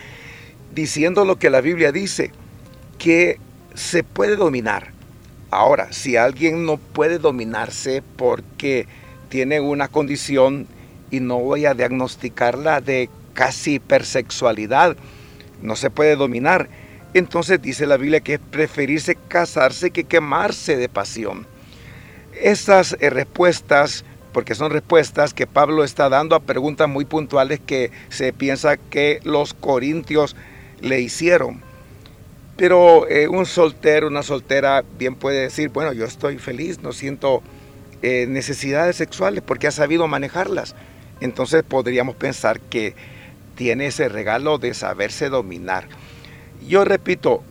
diciendo 0.73 1.25
lo 1.25 1.37
que 1.37 1.49
la 1.49 1.61
Biblia 1.61 1.91
dice, 1.91 2.31
que 2.97 3.39
se 3.73 4.03
puede 4.03 4.35
dominar. 4.35 4.91
Ahora, 5.51 5.93
si 5.93 6.17
alguien 6.17 6.65
no 6.65 6.77
puede 6.77 7.17
dominarse 7.17 8.03
porque 8.17 8.87
tiene 9.29 9.59
una 9.59 9.87
condición, 9.87 10.67
y 11.11 11.19
no 11.19 11.39
voy 11.39 11.65
a 11.65 11.73
diagnosticarla 11.73 12.81
de 12.81 13.09
casi 13.33 13.75
hipersexualidad, 13.75 14.97
no 15.61 15.75
se 15.75 15.89
puede 15.89 16.15
dominar, 16.15 16.69
entonces 17.13 17.61
dice 17.61 17.85
la 17.85 17.97
Biblia 17.97 18.19
que 18.19 18.35
es 18.35 18.39
preferirse 18.39 19.15
casarse 19.27 19.91
que 19.91 20.03
quemarse 20.03 20.77
de 20.77 20.89
pasión. 20.89 21.47
Estas 22.41 22.97
eh, 22.99 23.09
respuestas 23.09 24.03
porque 24.33 24.55
son 24.55 24.69
respuestas 24.69 25.33
que 25.33 25.47
Pablo 25.47 25.85
está 25.85 26.09
dando 26.09 26.35
a 26.35 26.41
preguntas 26.41 26.89
muy 26.89 27.05
puntuales 27.05 27.61
que 27.65 27.91
se 28.09 28.33
piensa 28.33 28.75
que 28.75 29.21
los 29.23 29.53
corintios 29.53 30.35
le 30.81 30.99
hicieron. 30.99 31.61
Pero 32.57 33.07
eh, 33.07 33.29
un 33.29 33.45
soltero, 33.45 34.07
una 34.07 34.23
soltera, 34.23 34.83
bien 34.97 35.15
puede 35.15 35.43
decir, 35.43 35.69
bueno, 35.69 35.93
yo 35.93 36.03
estoy 36.03 36.37
feliz, 36.37 36.81
no 36.81 36.91
siento 36.91 37.43
eh, 38.01 38.25
necesidades 38.27 38.97
sexuales 38.97 39.41
porque 39.41 39.67
ha 39.67 39.71
sabido 39.71 40.05
manejarlas. 40.07 40.75
Entonces 41.21 41.63
podríamos 41.63 42.17
pensar 42.17 42.59
que 42.59 42.93
tiene 43.55 43.87
ese 43.87 44.09
regalo 44.09 44.57
de 44.57 44.73
saberse 44.73 45.29
dominar. 45.29 45.87
Yo 46.67 46.83
repito, 46.83 47.41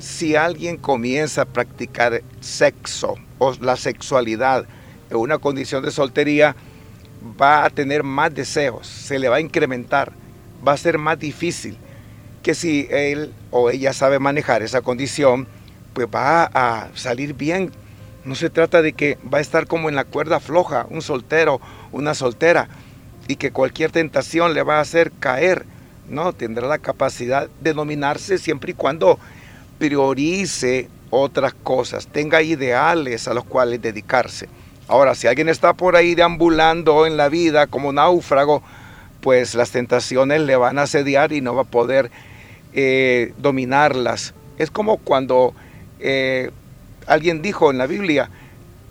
si 0.00 0.36
alguien 0.36 0.76
comienza 0.76 1.42
a 1.42 1.46
practicar 1.46 2.22
sexo 2.40 3.16
o 3.42 3.52
la 3.60 3.76
sexualidad, 3.76 4.66
en 5.10 5.16
una 5.16 5.38
condición 5.38 5.82
de 5.82 5.90
soltería, 5.90 6.54
va 7.40 7.64
a 7.64 7.70
tener 7.70 8.04
más 8.04 8.32
deseos, 8.32 8.86
se 8.86 9.18
le 9.18 9.28
va 9.28 9.36
a 9.36 9.40
incrementar, 9.40 10.12
va 10.66 10.72
a 10.72 10.76
ser 10.76 10.98
más 10.98 11.18
difícil 11.18 11.76
que 12.42 12.54
si 12.54 12.88
él 12.90 13.32
o 13.50 13.70
ella 13.70 13.92
sabe 13.92 14.18
manejar 14.18 14.62
esa 14.62 14.80
condición, 14.80 15.46
pues 15.92 16.08
va 16.12 16.44
a 16.44 16.88
salir 16.94 17.34
bien. 17.34 17.70
No 18.24 18.34
se 18.34 18.50
trata 18.50 18.82
de 18.82 18.92
que 18.92 19.18
va 19.32 19.38
a 19.38 19.40
estar 19.40 19.66
como 19.66 19.88
en 19.88 19.94
la 19.94 20.04
cuerda 20.04 20.40
floja, 20.40 20.86
un 20.90 21.02
soltero, 21.02 21.60
una 21.92 22.14
soltera, 22.14 22.68
y 23.28 23.36
que 23.36 23.52
cualquier 23.52 23.90
tentación 23.90 24.54
le 24.54 24.62
va 24.62 24.78
a 24.78 24.82
hacer 24.82 25.12
caer. 25.12 25.66
No, 26.08 26.32
tendrá 26.32 26.66
la 26.66 26.78
capacidad 26.78 27.48
de 27.60 27.72
dominarse 27.72 28.38
siempre 28.38 28.72
y 28.72 28.74
cuando 28.74 29.18
priorice 29.78 30.88
otras 31.14 31.52
cosas, 31.52 32.06
tenga 32.06 32.40
ideales 32.40 33.28
a 33.28 33.34
los 33.34 33.44
cuales 33.44 33.82
dedicarse. 33.82 34.48
Ahora, 34.88 35.14
si 35.14 35.26
alguien 35.26 35.50
está 35.50 35.74
por 35.74 35.94
ahí 35.94 36.14
deambulando 36.14 37.06
en 37.06 37.18
la 37.18 37.28
vida 37.28 37.66
como 37.66 37.92
náufrago, 37.92 38.62
pues 39.20 39.54
las 39.54 39.70
tentaciones 39.70 40.40
le 40.40 40.56
van 40.56 40.78
a 40.78 40.82
asediar 40.82 41.34
y 41.34 41.42
no 41.42 41.54
va 41.54 41.62
a 41.62 41.64
poder 41.66 42.10
eh, 42.72 43.34
dominarlas. 43.36 44.32
Es 44.56 44.70
como 44.70 44.96
cuando 44.96 45.52
eh, 46.00 46.50
alguien 47.06 47.42
dijo 47.42 47.70
en 47.70 47.76
la 47.76 47.86
Biblia, 47.86 48.30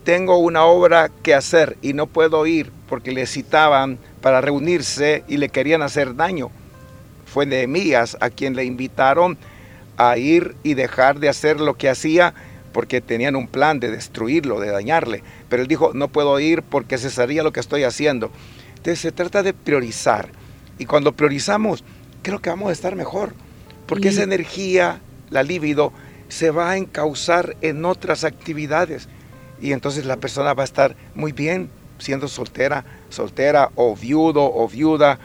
tengo 0.03 0.37
una 0.37 0.65
obra 0.65 1.09
que 1.23 1.33
hacer 1.33 1.75
y 1.81 1.93
no 1.93 2.05
puedo 2.05 2.45
ir 2.45 2.71
porque 2.87 3.13
le 3.13 3.25
citaban 3.25 3.97
para 4.21 4.41
reunirse 4.41 5.23
y 5.27 5.37
le 5.37 5.49
querían 5.49 5.81
hacer 5.81 6.15
daño. 6.15 6.51
Fue 7.25 7.47
Nehemías 7.47 8.15
a 8.19 8.29
quien 8.29 8.55
le 8.55 8.63
invitaron 8.63 9.39
a 10.09 10.17
ir 10.17 10.55
y 10.63 10.73
dejar 10.73 11.19
de 11.19 11.29
hacer 11.29 11.59
lo 11.59 11.75
que 11.75 11.89
hacía 11.89 12.33
porque 12.73 13.01
tenían 13.01 13.35
un 13.35 13.47
plan 13.47 13.79
de 13.79 13.91
destruirlo, 13.91 14.59
de 14.59 14.71
dañarle. 14.71 15.23
Pero 15.49 15.61
él 15.61 15.67
dijo, 15.67 15.91
no 15.93 16.07
puedo 16.07 16.39
ir 16.39 16.63
porque 16.63 16.97
cesaría 16.97 17.43
lo 17.43 17.51
que 17.51 17.59
estoy 17.59 17.83
haciendo. 17.83 18.31
Entonces 18.69 18.99
se 18.99 19.11
trata 19.11 19.43
de 19.43 19.53
priorizar. 19.53 20.29
Y 20.79 20.85
cuando 20.85 21.11
priorizamos, 21.11 21.83
creo 22.23 22.39
que 22.39 22.49
vamos 22.49 22.69
a 22.69 22.73
estar 22.73 22.95
mejor. 22.95 23.33
Porque 23.85 24.09
esa 24.09 24.23
energía, 24.23 25.01
la 25.29 25.43
libido, 25.43 25.91
se 26.29 26.49
va 26.49 26.71
a 26.71 26.77
encauzar 26.77 27.57
en 27.61 27.83
otras 27.85 28.23
actividades. 28.23 29.09
Y 29.61 29.73
entonces 29.73 30.05
la 30.05 30.17
persona 30.17 30.53
va 30.53 30.63
a 30.63 30.65
estar 30.65 30.95
muy 31.13 31.33
bien 31.33 31.69
siendo 31.99 32.27
soltera, 32.27 32.85
soltera 33.09 33.69
o 33.75 33.95
viudo 33.95 34.43
o 34.43 34.67
viuda. 34.67 35.19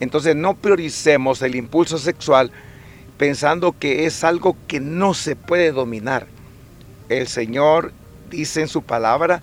Entonces 0.00 0.34
no 0.34 0.54
prioricemos 0.54 1.42
el 1.42 1.54
impulso 1.54 1.98
sexual 1.98 2.50
pensando 3.18 3.74
que 3.78 4.06
es 4.06 4.24
algo 4.24 4.56
que 4.66 4.80
no 4.80 5.14
se 5.14 5.36
puede 5.36 5.72
dominar 5.72 6.26
el 7.08 7.28
Señor 7.28 7.92
dice 8.30 8.60
en 8.60 8.68
su 8.68 8.82
palabra 8.82 9.42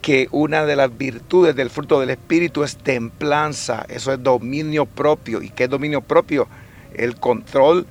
que 0.00 0.28
una 0.30 0.64
de 0.66 0.76
las 0.76 0.96
virtudes 0.96 1.54
del 1.54 1.70
fruto 1.70 2.00
del 2.00 2.10
Espíritu 2.10 2.64
es 2.64 2.76
templanza, 2.76 3.84
eso 3.88 4.12
es 4.12 4.22
dominio 4.22 4.86
propio. 4.86 5.42
¿Y 5.42 5.50
qué 5.50 5.64
es 5.64 5.70
dominio 5.70 6.00
propio? 6.00 6.48
El 6.94 7.16
control 7.16 7.86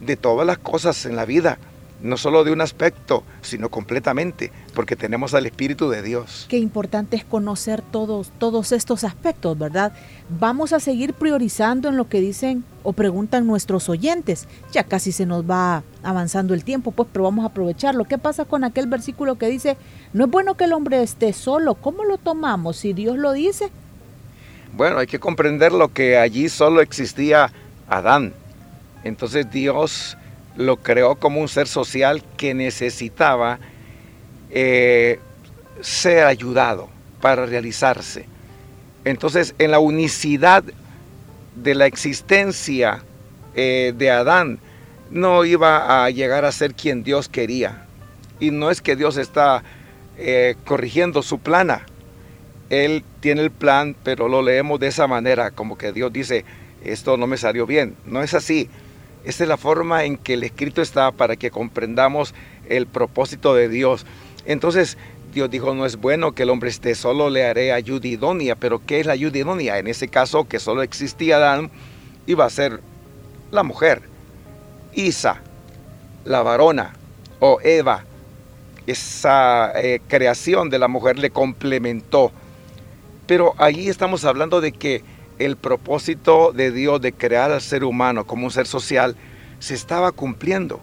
de 0.00 0.16
todas 0.16 0.46
las 0.46 0.58
cosas 0.58 1.06
en 1.06 1.16
la 1.16 1.24
vida 1.24 1.58
no 2.04 2.18
solo 2.18 2.44
de 2.44 2.52
un 2.52 2.60
aspecto, 2.60 3.24
sino 3.40 3.70
completamente, 3.70 4.52
porque 4.74 4.94
tenemos 4.94 5.32
al 5.32 5.46
Espíritu 5.46 5.88
de 5.88 6.02
Dios. 6.02 6.44
Qué 6.50 6.58
importante 6.58 7.16
es 7.16 7.24
conocer 7.24 7.80
todos, 7.80 8.30
todos 8.38 8.72
estos 8.72 9.04
aspectos, 9.04 9.58
¿verdad? 9.58 9.94
Vamos 10.28 10.74
a 10.74 10.80
seguir 10.80 11.14
priorizando 11.14 11.88
en 11.88 11.96
lo 11.96 12.06
que 12.10 12.20
dicen 12.20 12.62
o 12.82 12.92
preguntan 12.92 13.46
nuestros 13.46 13.88
oyentes. 13.88 14.46
Ya 14.70 14.84
casi 14.84 15.12
se 15.12 15.24
nos 15.24 15.48
va 15.48 15.82
avanzando 16.02 16.52
el 16.52 16.62
tiempo, 16.62 16.90
pues, 16.90 17.08
pero 17.10 17.24
vamos 17.24 17.42
a 17.42 17.48
aprovecharlo. 17.48 18.04
¿Qué 18.04 18.18
pasa 18.18 18.44
con 18.44 18.64
aquel 18.64 18.86
versículo 18.86 19.36
que 19.36 19.48
dice, 19.48 19.78
no 20.12 20.26
es 20.26 20.30
bueno 20.30 20.58
que 20.58 20.64
el 20.64 20.74
hombre 20.74 21.02
esté 21.02 21.32
solo? 21.32 21.74
¿Cómo 21.74 22.04
lo 22.04 22.18
tomamos? 22.18 22.76
Si 22.76 22.92
Dios 22.92 23.16
lo 23.16 23.32
dice. 23.32 23.70
Bueno, 24.74 24.98
hay 24.98 25.06
que 25.06 25.18
comprender 25.18 25.72
lo 25.72 25.88
que 25.88 26.18
allí 26.18 26.50
solo 26.50 26.82
existía 26.82 27.50
Adán. 27.88 28.34
Entonces 29.04 29.50
Dios 29.50 30.18
lo 30.56 30.76
creó 30.76 31.16
como 31.16 31.40
un 31.40 31.48
ser 31.48 31.66
social 31.66 32.22
que 32.36 32.54
necesitaba 32.54 33.58
eh, 34.50 35.18
ser 35.80 36.26
ayudado 36.26 36.88
para 37.20 37.46
realizarse. 37.46 38.26
Entonces, 39.04 39.54
en 39.58 39.70
la 39.70 39.78
unicidad 39.78 40.64
de 41.56 41.74
la 41.74 41.86
existencia 41.86 43.02
eh, 43.54 43.92
de 43.96 44.10
Adán, 44.10 44.58
no 45.10 45.44
iba 45.44 46.04
a 46.04 46.10
llegar 46.10 46.44
a 46.44 46.52
ser 46.52 46.74
quien 46.74 47.02
Dios 47.02 47.28
quería. 47.28 47.86
Y 48.40 48.50
no 48.50 48.70
es 48.70 48.80
que 48.80 48.96
Dios 48.96 49.16
está 49.16 49.62
eh, 50.18 50.56
corrigiendo 50.64 51.22
su 51.22 51.38
plana. 51.38 51.86
Él 52.70 53.04
tiene 53.20 53.42
el 53.42 53.50
plan, 53.50 53.94
pero 54.02 54.28
lo 54.28 54.42
leemos 54.42 54.80
de 54.80 54.88
esa 54.88 55.06
manera, 55.06 55.50
como 55.50 55.76
que 55.76 55.92
Dios 55.92 56.12
dice, 56.12 56.44
esto 56.84 57.16
no 57.16 57.26
me 57.26 57.36
salió 57.36 57.66
bien. 57.66 57.94
No 58.06 58.22
es 58.22 58.34
así. 58.34 58.68
Esta 59.24 59.44
es 59.44 59.48
la 59.48 59.56
forma 59.56 60.04
en 60.04 60.18
que 60.18 60.34
el 60.34 60.44
escrito 60.44 60.82
está 60.82 61.10
para 61.10 61.36
que 61.36 61.50
comprendamos 61.50 62.34
el 62.68 62.86
propósito 62.86 63.54
de 63.54 63.68
Dios. 63.68 64.04
Entonces, 64.44 64.98
Dios 65.32 65.50
dijo, 65.50 65.74
no 65.74 65.86
es 65.86 65.96
bueno 65.96 66.32
que 66.32 66.44
el 66.44 66.50
hombre 66.50 66.68
esté 66.68 66.94
solo, 66.94 67.30
le 67.30 67.44
haré 67.44 67.72
ayuda 67.72 68.06
idónea. 68.06 68.54
Pero 68.54 68.82
¿qué 68.84 69.00
es 69.00 69.06
la 69.06 69.14
ayuda 69.14 69.38
idónea? 69.38 69.78
En 69.78 69.86
ese 69.86 70.08
caso, 70.08 70.46
que 70.46 70.60
solo 70.60 70.82
existía 70.82 71.36
Adán, 71.36 71.70
iba 72.26 72.44
a 72.44 72.50
ser 72.50 72.80
la 73.50 73.62
mujer. 73.62 74.02
Isa, 74.94 75.40
la 76.24 76.42
varona 76.42 76.94
o 77.40 77.58
Eva, 77.62 78.04
esa 78.86 79.72
eh, 79.74 80.00
creación 80.06 80.70
de 80.70 80.78
la 80.78 80.88
mujer 80.88 81.18
le 81.18 81.30
complementó. 81.30 82.30
Pero 83.26 83.54
allí 83.56 83.88
estamos 83.88 84.24
hablando 84.24 84.60
de 84.60 84.72
que 84.72 85.02
el 85.38 85.56
propósito 85.56 86.52
de 86.52 86.70
Dios 86.70 87.00
de 87.00 87.12
crear 87.12 87.50
al 87.50 87.60
ser 87.60 87.84
humano 87.84 88.26
como 88.26 88.44
un 88.44 88.50
ser 88.50 88.66
social 88.66 89.16
se 89.58 89.74
estaba 89.74 90.12
cumpliendo. 90.12 90.80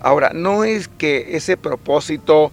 Ahora, 0.00 0.30
no 0.34 0.64
es 0.64 0.88
que 0.88 1.36
ese 1.36 1.56
propósito 1.56 2.52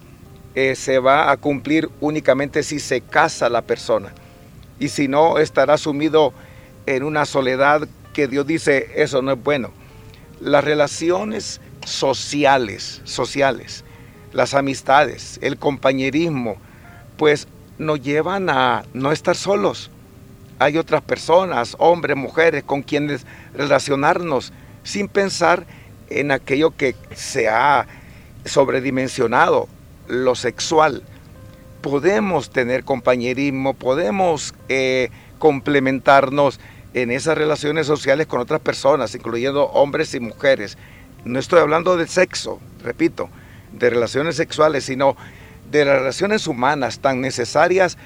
eh, 0.54 0.74
se 0.74 0.98
va 0.98 1.30
a 1.30 1.36
cumplir 1.36 1.88
únicamente 2.00 2.62
si 2.62 2.80
se 2.80 3.00
casa 3.00 3.48
la 3.48 3.62
persona. 3.62 4.12
Y 4.78 4.88
si 4.88 5.08
no, 5.08 5.38
estará 5.38 5.76
sumido 5.78 6.32
en 6.86 7.02
una 7.02 7.24
soledad 7.24 7.88
que 8.12 8.28
Dios 8.28 8.46
dice, 8.46 8.90
eso 8.96 9.22
no 9.22 9.32
es 9.32 9.42
bueno. 9.42 9.70
Las 10.40 10.64
relaciones 10.64 11.60
sociales, 11.84 13.00
sociales, 13.04 13.84
las 14.32 14.54
amistades, 14.54 15.38
el 15.42 15.56
compañerismo, 15.58 16.56
pues 17.16 17.48
nos 17.78 18.00
llevan 18.00 18.48
a 18.50 18.84
no 18.94 19.12
estar 19.12 19.36
solos. 19.36 19.90
Hay 20.58 20.78
otras 20.78 21.02
personas, 21.02 21.76
hombres, 21.78 22.16
mujeres, 22.16 22.64
con 22.64 22.82
quienes 22.82 23.26
relacionarnos 23.54 24.52
sin 24.84 25.08
pensar 25.08 25.66
en 26.08 26.30
aquello 26.30 26.74
que 26.76 26.94
se 27.14 27.48
ha 27.48 27.86
sobredimensionado, 28.44 29.68
lo 30.08 30.34
sexual. 30.34 31.02
Podemos 31.82 32.50
tener 32.50 32.84
compañerismo, 32.84 33.74
podemos 33.74 34.54
eh, 34.68 35.10
complementarnos 35.38 36.58
en 36.94 37.10
esas 37.10 37.36
relaciones 37.36 37.86
sociales 37.86 38.26
con 38.26 38.40
otras 38.40 38.60
personas, 38.60 39.14
incluyendo 39.14 39.66
hombres 39.66 40.14
y 40.14 40.20
mujeres. 40.20 40.78
No 41.24 41.38
estoy 41.38 41.60
hablando 41.60 41.96
de 41.96 42.06
sexo, 42.06 42.60
repito, 42.82 43.28
de 43.72 43.90
relaciones 43.90 44.36
sexuales, 44.36 44.84
sino 44.84 45.16
de 45.70 45.84
las 45.84 45.98
relaciones 45.98 46.46
humanas 46.46 47.00
tan 47.00 47.20
necesarias 47.20 47.98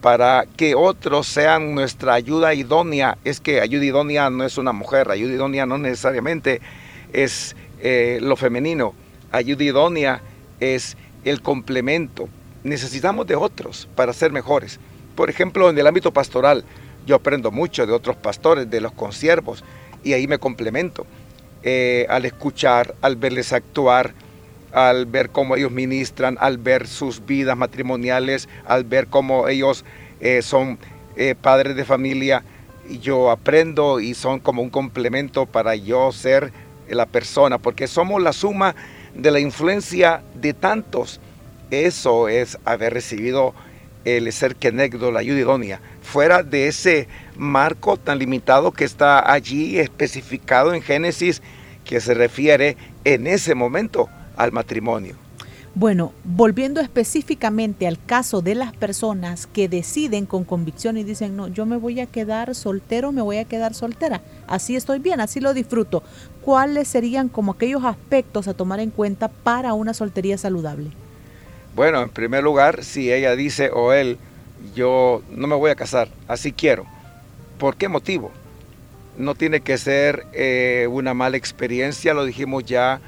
para 0.00 0.46
que 0.56 0.74
otros 0.74 1.26
sean 1.26 1.74
nuestra 1.74 2.14
ayuda 2.14 2.54
idónea. 2.54 3.18
Es 3.24 3.40
que 3.40 3.60
ayuda 3.60 3.84
idónea 3.84 4.30
no 4.30 4.44
es 4.44 4.58
una 4.58 4.72
mujer, 4.72 5.10
ayuda 5.10 5.34
idónea 5.34 5.66
no 5.66 5.78
necesariamente 5.78 6.60
es 7.12 7.56
eh, 7.80 8.18
lo 8.20 8.36
femenino, 8.36 8.94
ayuda 9.32 9.64
idónea 9.64 10.20
es 10.60 10.96
el 11.24 11.42
complemento. 11.42 12.28
Necesitamos 12.64 13.26
de 13.26 13.36
otros 13.36 13.88
para 13.94 14.12
ser 14.12 14.32
mejores. 14.32 14.78
Por 15.14 15.30
ejemplo, 15.30 15.70
en 15.70 15.78
el 15.78 15.86
ámbito 15.86 16.12
pastoral, 16.12 16.64
yo 17.06 17.16
aprendo 17.16 17.50
mucho 17.50 17.86
de 17.86 17.92
otros 17.92 18.16
pastores, 18.16 18.70
de 18.70 18.80
los 18.80 18.92
consiervos, 18.92 19.64
y 20.04 20.12
ahí 20.12 20.26
me 20.28 20.38
complemento. 20.38 21.06
Eh, 21.62 22.06
al 22.08 22.24
escuchar, 22.24 22.94
al 23.00 23.16
verles 23.16 23.52
actuar, 23.52 24.12
al 24.72 25.06
ver 25.06 25.30
cómo 25.30 25.56
ellos 25.56 25.70
ministran, 25.70 26.36
al 26.40 26.58
ver 26.58 26.86
sus 26.86 27.24
vidas 27.24 27.56
matrimoniales, 27.56 28.48
al 28.66 28.84
ver 28.84 29.06
cómo 29.08 29.48
ellos 29.48 29.84
eh, 30.20 30.42
son 30.42 30.78
eh, 31.16 31.34
padres 31.40 31.76
de 31.76 31.84
familia, 31.84 32.42
yo 33.00 33.30
aprendo 33.30 34.00
y 34.00 34.14
son 34.14 34.40
como 34.40 34.62
un 34.62 34.70
complemento 34.70 35.46
para 35.46 35.74
yo 35.74 36.12
ser 36.12 36.52
la 36.88 37.06
persona, 37.06 37.58
porque 37.58 37.86
somos 37.86 38.22
la 38.22 38.32
suma 38.32 38.74
de 39.14 39.30
la 39.30 39.40
influencia 39.40 40.22
de 40.34 40.54
tantos. 40.54 41.20
Eso 41.70 42.28
es 42.28 42.58
haber 42.64 42.94
recibido 42.94 43.54
el 44.04 44.32
ser 44.32 44.56
kenegdo, 44.56 45.12
la 45.12 45.20
ayuda 45.20 45.40
idónea, 45.40 45.80
fuera 46.00 46.42
de 46.42 46.68
ese 46.68 47.08
marco 47.36 47.98
tan 47.98 48.18
limitado 48.18 48.72
que 48.72 48.84
está 48.84 49.30
allí 49.30 49.78
especificado 49.78 50.72
en 50.72 50.80
Génesis, 50.80 51.42
que 51.84 52.00
se 52.00 52.14
refiere 52.14 52.76
en 53.04 53.26
ese 53.26 53.54
momento 53.54 54.08
al 54.38 54.52
matrimonio. 54.52 55.16
Bueno, 55.74 56.12
volviendo 56.24 56.80
específicamente 56.80 57.86
al 57.86 58.02
caso 58.04 58.40
de 58.40 58.54
las 58.54 58.72
personas 58.74 59.46
que 59.46 59.68
deciden 59.68 60.26
con 60.26 60.44
convicción 60.44 60.96
y 60.96 61.04
dicen, 61.04 61.36
no, 61.36 61.48
yo 61.48 61.66
me 61.66 61.76
voy 61.76 62.00
a 62.00 62.06
quedar 62.06 62.54
soltero, 62.54 63.12
me 63.12 63.20
voy 63.20 63.36
a 63.36 63.44
quedar 63.44 63.74
soltera, 63.74 64.22
así 64.46 64.74
estoy 64.74 64.98
bien, 64.98 65.20
así 65.20 65.40
lo 65.40 65.54
disfruto. 65.54 66.02
¿Cuáles 66.42 66.88
serían 66.88 67.28
como 67.28 67.52
aquellos 67.52 67.84
aspectos 67.84 68.48
a 68.48 68.54
tomar 68.54 68.80
en 68.80 68.90
cuenta 68.90 69.28
para 69.28 69.74
una 69.74 69.92
soltería 69.92 70.38
saludable? 70.38 70.90
Bueno, 71.76 72.02
en 72.02 72.08
primer 72.08 72.42
lugar, 72.42 72.82
si 72.82 73.12
ella 73.12 73.36
dice 73.36 73.70
o 73.72 73.92
él, 73.92 74.18
yo 74.74 75.22
no 75.30 75.46
me 75.46 75.54
voy 75.54 75.70
a 75.70 75.76
casar, 75.76 76.08
así 76.26 76.50
quiero. 76.50 76.86
¿Por 77.58 77.76
qué 77.76 77.88
motivo? 77.88 78.32
No 79.16 79.34
tiene 79.34 79.60
que 79.60 79.78
ser 79.78 80.26
eh, 80.32 80.88
una 80.90 81.12
mala 81.12 81.36
experiencia, 81.36 82.14
lo 82.14 82.24
dijimos 82.24 82.64
ya 82.64 83.00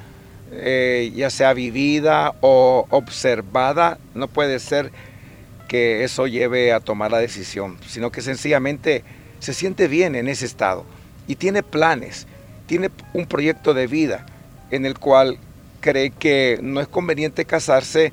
eh, 0.53 1.13
ya 1.15 1.31
sea 1.31 1.53
vivida 1.53 2.35
o 2.41 2.87
observada, 2.91 3.99
no 4.15 4.27
puede 4.27 4.59
ser 4.59 4.91
que 5.69 6.03
eso 6.03 6.27
lleve 6.27 6.73
a 6.73 6.81
tomar 6.81 7.13
la 7.13 7.19
decisión, 7.19 7.79
sino 7.87 8.11
que 8.11 8.23
sencillamente 8.23 9.05
se 9.39 9.55
siente 9.55 9.87
bien 9.87 10.17
en 10.17 10.29
ese 10.29 10.47
estado 10.47 10.85
y 11.29 11.37
tiene 11.37 11.63
planes, 11.63 12.27
tiene 12.67 12.91
un 13.13 13.27
proyecto 13.27 13.75
de 13.75 13.87
vida 13.87 14.27
en 14.73 14.85
el 14.87 14.99
cual 14.99 15.39
cree 15.81 16.11
que 16.11 16.59
no 16.61 16.81
es 16.81 16.89
conveniente 16.89 17.45
casarse 17.45 18.13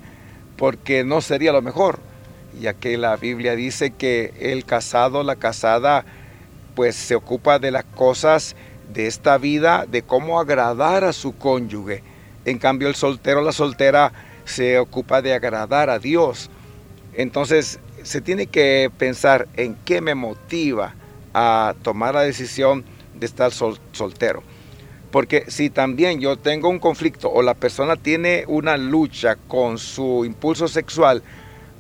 porque 0.56 1.04
no 1.04 1.22
sería 1.22 1.52
lo 1.52 1.64
mejor, 1.64 2.00
ya 2.60 2.76
que 2.76 2.98
la 2.98 3.16
Biblia 3.18 3.56
dice 3.56 3.92
que 3.92 4.34
el 4.40 4.64
casado, 4.66 5.24
la 5.24 5.36
casada, 5.36 6.06
pues 6.76 6.96
se 6.96 7.16
ocupa 7.16 7.58
de 7.58 7.72
las 7.72 7.84
cosas 7.84 8.56
de 8.94 9.08
esta 9.08 9.40
vida, 9.40 9.88
de 9.90 10.04
cómo 10.04 10.40
agradar 10.40 11.04
a 11.04 11.14
su 11.14 11.36
cónyuge 11.36 12.04
en 12.48 12.60
cambio, 12.60 12.88
el 12.88 12.96
soltero, 12.96 13.42
la 13.42 13.52
soltera, 13.52 14.14
se 14.46 14.80
ocupa 14.80 15.22
de 15.22 15.34
agradar 15.34 15.90
a 15.90 16.00
Dios. 16.00 16.50
Entonces, 17.14 17.78
se 18.04 18.22
tiene 18.22 18.48
que 18.48 18.90
pensar 18.98 19.50
en 19.58 19.76
qué 19.84 20.00
me 20.00 20.16
motiva 20.16 20.96
a 21.34 21.76
tomar 21.84 22.16
la 22.16 22.22
decisión 22.22 22.86
de 23.16 23.26
estar 23.26 23.52
soltero. 23.52 24.44
Porque 25.12 25.44
si 25.50 25.70
también 25.70 26.22
yo 26.22 26.38
tengo 26.38 26.70
un 26.70 26.80
conflicto 26.80 27.30
o 27.30 27.42
la 27.42 27.54
persona 27.54 27.98
tiene 27.98 28.46
una 28.48 28.78
lucha 28.78 29.36
con 29.36 29.78
su 29.78 30.24
impulso 30.24 30.70
sexual, 30.70 31.24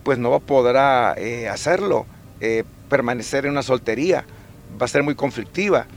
pues 0.03 0.17
no 0.17 0.37
podrá 0.41 1.15
eh, 1.17 1.47
hacerlo, 1.47 2.05
eh, 2.41 2.65
permanecer 2.89 3.45
en 3.45 3.51
una 3.51 3.63
soltería, 3.63 4.25
va 4.81 4.85
a 4.85 4.89
ser 4.89 5.03
muy 5.03 5.15
conflictiva 5.15 5.87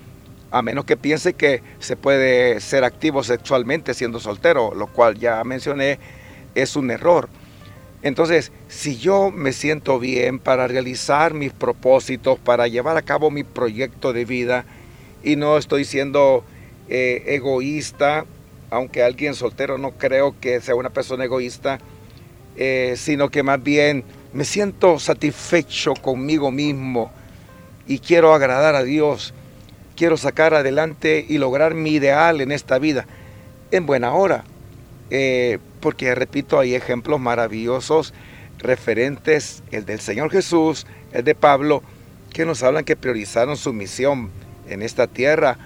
a 0.51 0.63
menos 0.63 0.85
que 0.85 0.97
piense 0.97 1.35
que 1.35 1.63
se 1.79 1.97
puede 1.97 2.61
ser 2.61 2.85
activo 2.85 3.23
sexualmente 3.23 3.95
siendo 3.95 4.21
soltero, 4.21 4.75
lo 4.75 4.87
cual 4.89 5.19
ya 5.19 5.43
mencioné 5.45 5.99
es 6.55 6.77
un 6.77 6.91
error. 6.91 7.29
Entonces, 8.03 8.51
si 8.69 8.97
yo 8.97 9.31
me 9.31 9.53
siento 9.53 9.99
bien 9.99 10.39
para 10.39 10.67
realizar 10.67 11.35
mis 11.35 11.53
propósitos, 11.53 12.39
para 12.39 12.67
llevar 12.67 12.97
a 12.97 13.03
cabo 13.03 13.31
mi 13.31 13.45
proyecto 13.45 14.13
de 14.13 14.25
vida 14.25 14.65
y 15.23 15.37
no 15.37 15.59
estoy 15.59 15.85
siendo 15.85 16.45
eh, 16.89 17.23
egoísta, 17.27 18.25
aunque 18.71 19.03
alguien 19.03 19.35
soltero 19.35 19.77
no 19.77 19.93
creo 19.93 20.35
que 20.41 20.61
sea 20.61 20.75
una 20.75 20.91
persona 20.91 21.25
egoísta, 21.25 21.79
eh, 22.57 22.95
sino 22.97 23.29
que 23.29 23.43
más 23.43 23.63
bien 23.63 24.05
me 24.33 24.45
siento 24.45 24.99
satisfecho 24.99 25.95
conmigo 25.95 26.51
mismo 26.51 27.13
y 27.87 27.99
quiero 27.99 28.33
agradar 28.33 28.75
a 28.77 28.83
Dios 28.83 29.35
quiero 30.01 30.17
sacar 30.17 30.55
adelante 30.55 31.27
y 31.29 31.37
lograr 31.37 31.75
mi 31.75 31.91
ideal 31.91 32.41
en 32.41 32.53
esta 32.53 32.79
vida 32.79 33.05
en 33.71 33.85
buena 33.85 34.15
hora. 34.15 34.45
Eh, 35.11 35.59
porque, 35.81 36.15
repito, 36.15 36.59
hay 36.59 36.75
ejemplos 36.75 37.21
maravillosos 37.21 38.15
referentes, 38.57 39.63
el 39.71 39.85
del 39.85 40.01
Señor 40.01 40.31
Jesús, 40.31 40.87
el 41.13 41.25
de 41.25 41.35
Pablo, 41.35 41.83
que 42.33 42.47
nos 42.47 42.63
hablan 42.63 42.87
que 42.87 42.97
priorizaron 42.97 43.59
su 43.59 43.75
misión 43.75 44.31
en 44.71 44.81
esta 44.81 45.07
tierra 45.07 45.59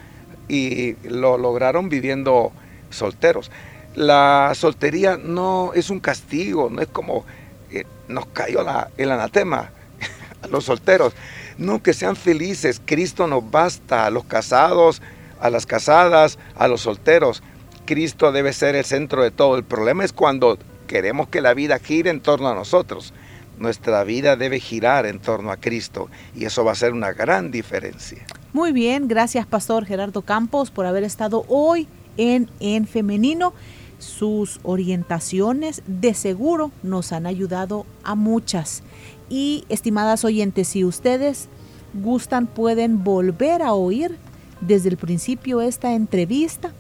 y 0.48 0.96
lo 1.08 1.38
lograron 1.38 1.88
viviendo 1.88 2.50
solteros. 2.90 3.52
La 3.94 4.50
soltería 4.56 5.16
no 5.16 5.70
es 5.74 5.90
un 5.90 6.00
castigo, 6.00 6.70
no 6.70 6.82
es 6.82 6.88
como 6.88 7.24
eh, 7.70 7.84
nos 8.08 8.26
cayó 8.26 8.64
la, 8.64 8.90
el 8.96 9.12
anatema. 9.12 9.70
a 10.42 10.48
los 10.48 10.64
solteros. 10.64 11.14
No, 11.58 11.82
que 11.82 11.92
sean 11.92 12.16
felices. 12.16 12.80
Cristo 12.84 13.26
nos 13.26 13.50
basta 13.50 14.06
a 14.06 14.10
los 14.10 14.24
casados, 14.24 15.00
a 15.40 15.50
las 15.50 15.66
casadas, 15.66 16.38
a 16.56 16.68
los 16.68 16.82
solteros. 16.82 17.42
Cristo 17.86 18.32
debe 18.32 18.52
ser 18.52 18.74
el 18.76 18.84
centro 18.84 19.22
de 19.22 19.30
todo. 19.30 19.56
El 19.56 19.64
problema 19.64 20.04
es 20.04 20.12
cuando 20.12 20.58
queremos 20.86 21.28
que 21.28 21.40
la 21.40 21.54
vida 21.54 21.78
gire 21.78 22.10
en 22.10 22.20
torno 22.20 22.48
a 22.48 22.54
nosotros. 22.54 23.12
Nuestra 23.58 24.02
vida 24.04 24.36
debe 24.36 24.58
girar 24.58 25.06
en 25.06 25.20
torno 25.20 25.52
a 25.52 25.56
Cristo 25.56 26.08
y 26.34 26.44
eso 26.44 26.64
va 26.64 26.72
a 26.72 26.76
ser 26.76 26.92
una 26.92 27.12
gran 27.12 27.50
diferencia. 27.50 28.26
Muy 28.52 28.72
bien, 28.72 29.06
gracias 29.06 29.46
Pastor 29.46 29.84
Gerardo 29.84 30.22
Campos 30.22 30.70
por 30.70 30.86
haber 30.86 31.04
estado 31.04 31.44
hoy 31.48 31.86
en 32.16 32.50
En 32.60 32.86
Femenino. 32.86 33.52
Sus 33.98 34.60
orientaciones 34.64 35.82
de 35.86 36.14
seguro 36.14 36.72
nos 36.82 37.12
han 37.12 37.26
ayudado 37.26 37.86
a 38.02 38.14
muchas. 38.14 38.82
Y 39.28 39.64
estimadas 39.68 40.24
oyentes, 40.24 40.68
si 40.68 40.84
ustedes 40.84 41.48
gustan, 41.94 42.46
pueden 42.46 43.04
volver 43.04 43.62
a 43.62 43.72
oír 43.72 44.16
desde 44.60 44.88
el 44.88 44.96
principio 44.96 45.60
esta 45.60 45.94
entrevista, 45.94 46.72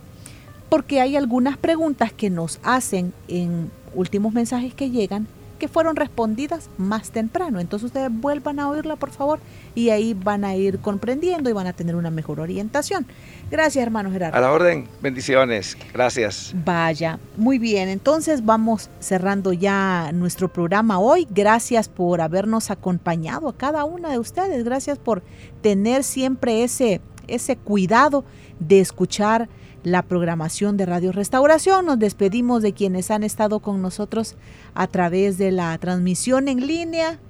porque 0.68 1.00
hay 1.00 1.16
algunas 1.16 1.56
preguntas 1.56 2.12
que 2.12 2.30
nos 2.30 2.58
hacen 2.62 3.12
en 3.28 3.70
últimos 3.94 4.32
mensajes 4.32 4.74
que 4.74 4.90
llegan 4.90 5.26
que 5.64 5.68
fueron 5.68 5.96
respondidas 5.96 6.68
más 6.76 7.10
temprano. 7.10 7.58
Entonces 7.58 7.86
ustedes 7.86 8.10
vuelvan 8.12 8.60
a 8.60 8.68
oírla, 8.68 8.96
por 8.96 9.10
favor, 9.10 9.40
y 9.74 9.88
ahí 9.88 10.12
van 10.12 10.44
a 10.44 10.54
ir 10.54 10.78
comprendiendo 10.78 11.48
y 11.48 11.54
van 11.54 11.66
a 11.66 11.72
tener 11.72 11.96
una 11.96 12.10
mejor 12.10 12.38
orientación. 12.38 13.06
Gracias, 13.50 13.82
hermano 13.82 14.10
Gerardo. 14.10 14.36
A 14.36 14.40
la 14.42 14.52
orden, 14.52 14.86
bendiciones. 15.00 15.78
Gracias. 15.94 16.52
Vaya, 16.66 17.18
muy 17.38 17.58
bien. 17.58 17.88
Entonces 17.88 18.44
vamos 18.44 18.90
cerrando 19.00 19.54
ya 19.54 20.10
nuestro 20.12 20.52
programa 20.52 20.98
hoy. 20.98 21.26
Gracias 21.30 21.88
por 21.88 22.20
habernos 22.20 22.70
acompañado 22.70 23.48
a 23.48 23.56
cada 23.56 23.86
una 23.86 24.10
de 24.10 24.18
ustedes. 24.18 24.64
Gracias 24.64 24.98
por 24.98 25.22
tener 25.62 26.04
siempre 26.04 26.62
ese, 26.62 27.00
ese 27.26 27.56
cuidado 27.56 28.26
de 28.60 28.80
escuchar 28.80 29.48
la 29.84 30.02
programación 30.02 30.76
de 30.76 30.86
Radio 30.86 31.12
Restauración. 31.12 31.86
Nos 31.86 31.98
despedimos 31.98 32.62
de 32.62 32.72
quienes 32.72 33.10
han 33.10 33.22
estado 33.22 33.60
con 33.60 33.80
nosotros 33.82 34.34
a 34.74 34.86
través 34.88 35.38
de 35.38 35.52
la 35.52 35.76
transmisión 35.78 36.48
en 36.48 36.66
línea, 36.66 37.20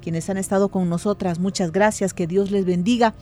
quienes 0.00 0.30
han 0.30 0.38
estado 0.38 0.68
con 0.68 0.88
nosotras. 0.88 1.40
Muchas 1.40 1.72
gracias, 1.72 2.14
que 2.14 2.28
Dios 2.28 2.50
les 2.52 2.64
bendiga. 2.64 3.14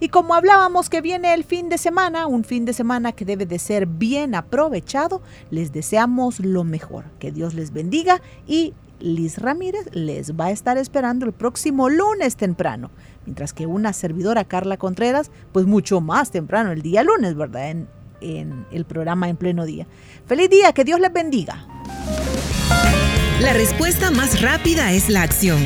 Y 0.00 0.08
como 0.08 0.34
hablábamos 0.34 0.90
que 0.90 1.00
viene 1.00 1.32
el 1.32 1.44
fin 1.44 1.68
de 1.68 1.78
semana, 1.78 2.26
un 2.26 2.42
fin 2.42 2.64
de 2.64 2.72
semana 2.72 3.12
que 3.12 3.24
debe 3.24 3.46
de 3.46 3.60
ser 3.60 3.86
bien 3.86 4.34
aprovechado, 4.34 5.22
les 5.50 5.72
deseamos 5.72 6.40
lo 6.40 6.64
mejor. 6.64 7.04
Que 7.20 7.30
Dios 7.30 7.54
les 7.54 7.72
bendiga 7.72 8.20
y 8.46 8.74
Liz 8.98 9.38
Ramírez 9.38 9.86
les 9.92 10.34
va 10.34 10.46
a 10.46 10.50
estar 10.50 10.78
esperando 10.78 11.26
el 11.26 11.32
próximo 11.32 11.88
lunes 11.88 12.36
temprano, 12.36 12.90
mientras 13.24 13.52
que 13.52 13.66
una 13.66 13.92
servidora 13.92 14.44
Carla 14.44 14.76
Contreras, 14.76 15.30
pues 15.52 15.66
mucho 15.66 16.00
más 16.00 16.32
temprano, 16.32 16.72
el 16.72 16.82
día 16.82 17.04
lunes, 17.04 17.36
¿verdad? 17.36 17.76
En 18.22 18.66
el 18.70 18.84
programa 18.84 19.28
en 19.28 19.36
pleno 19.36 19.64
día. 19.66 19.86
Feliz 20.26 20.48
día, 20.48 20.72
que 20.72 20.84
Dios 20.84 21.00
les 21.00 21.12
bendiga. 21.12 21.66
La 23.40 23.52
respuesta 23.52 24.10
más 24.10 24.40
rápida 24.40 24.92
es 24.92 25.08
la 25.08 25.22
acción. 25.22 25.58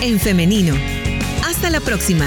En 0.00 0.18
femenino. 0.18 0.74
Hasta 1.44 1.68
la 1.68 1.80
próxima. 1.80 2.26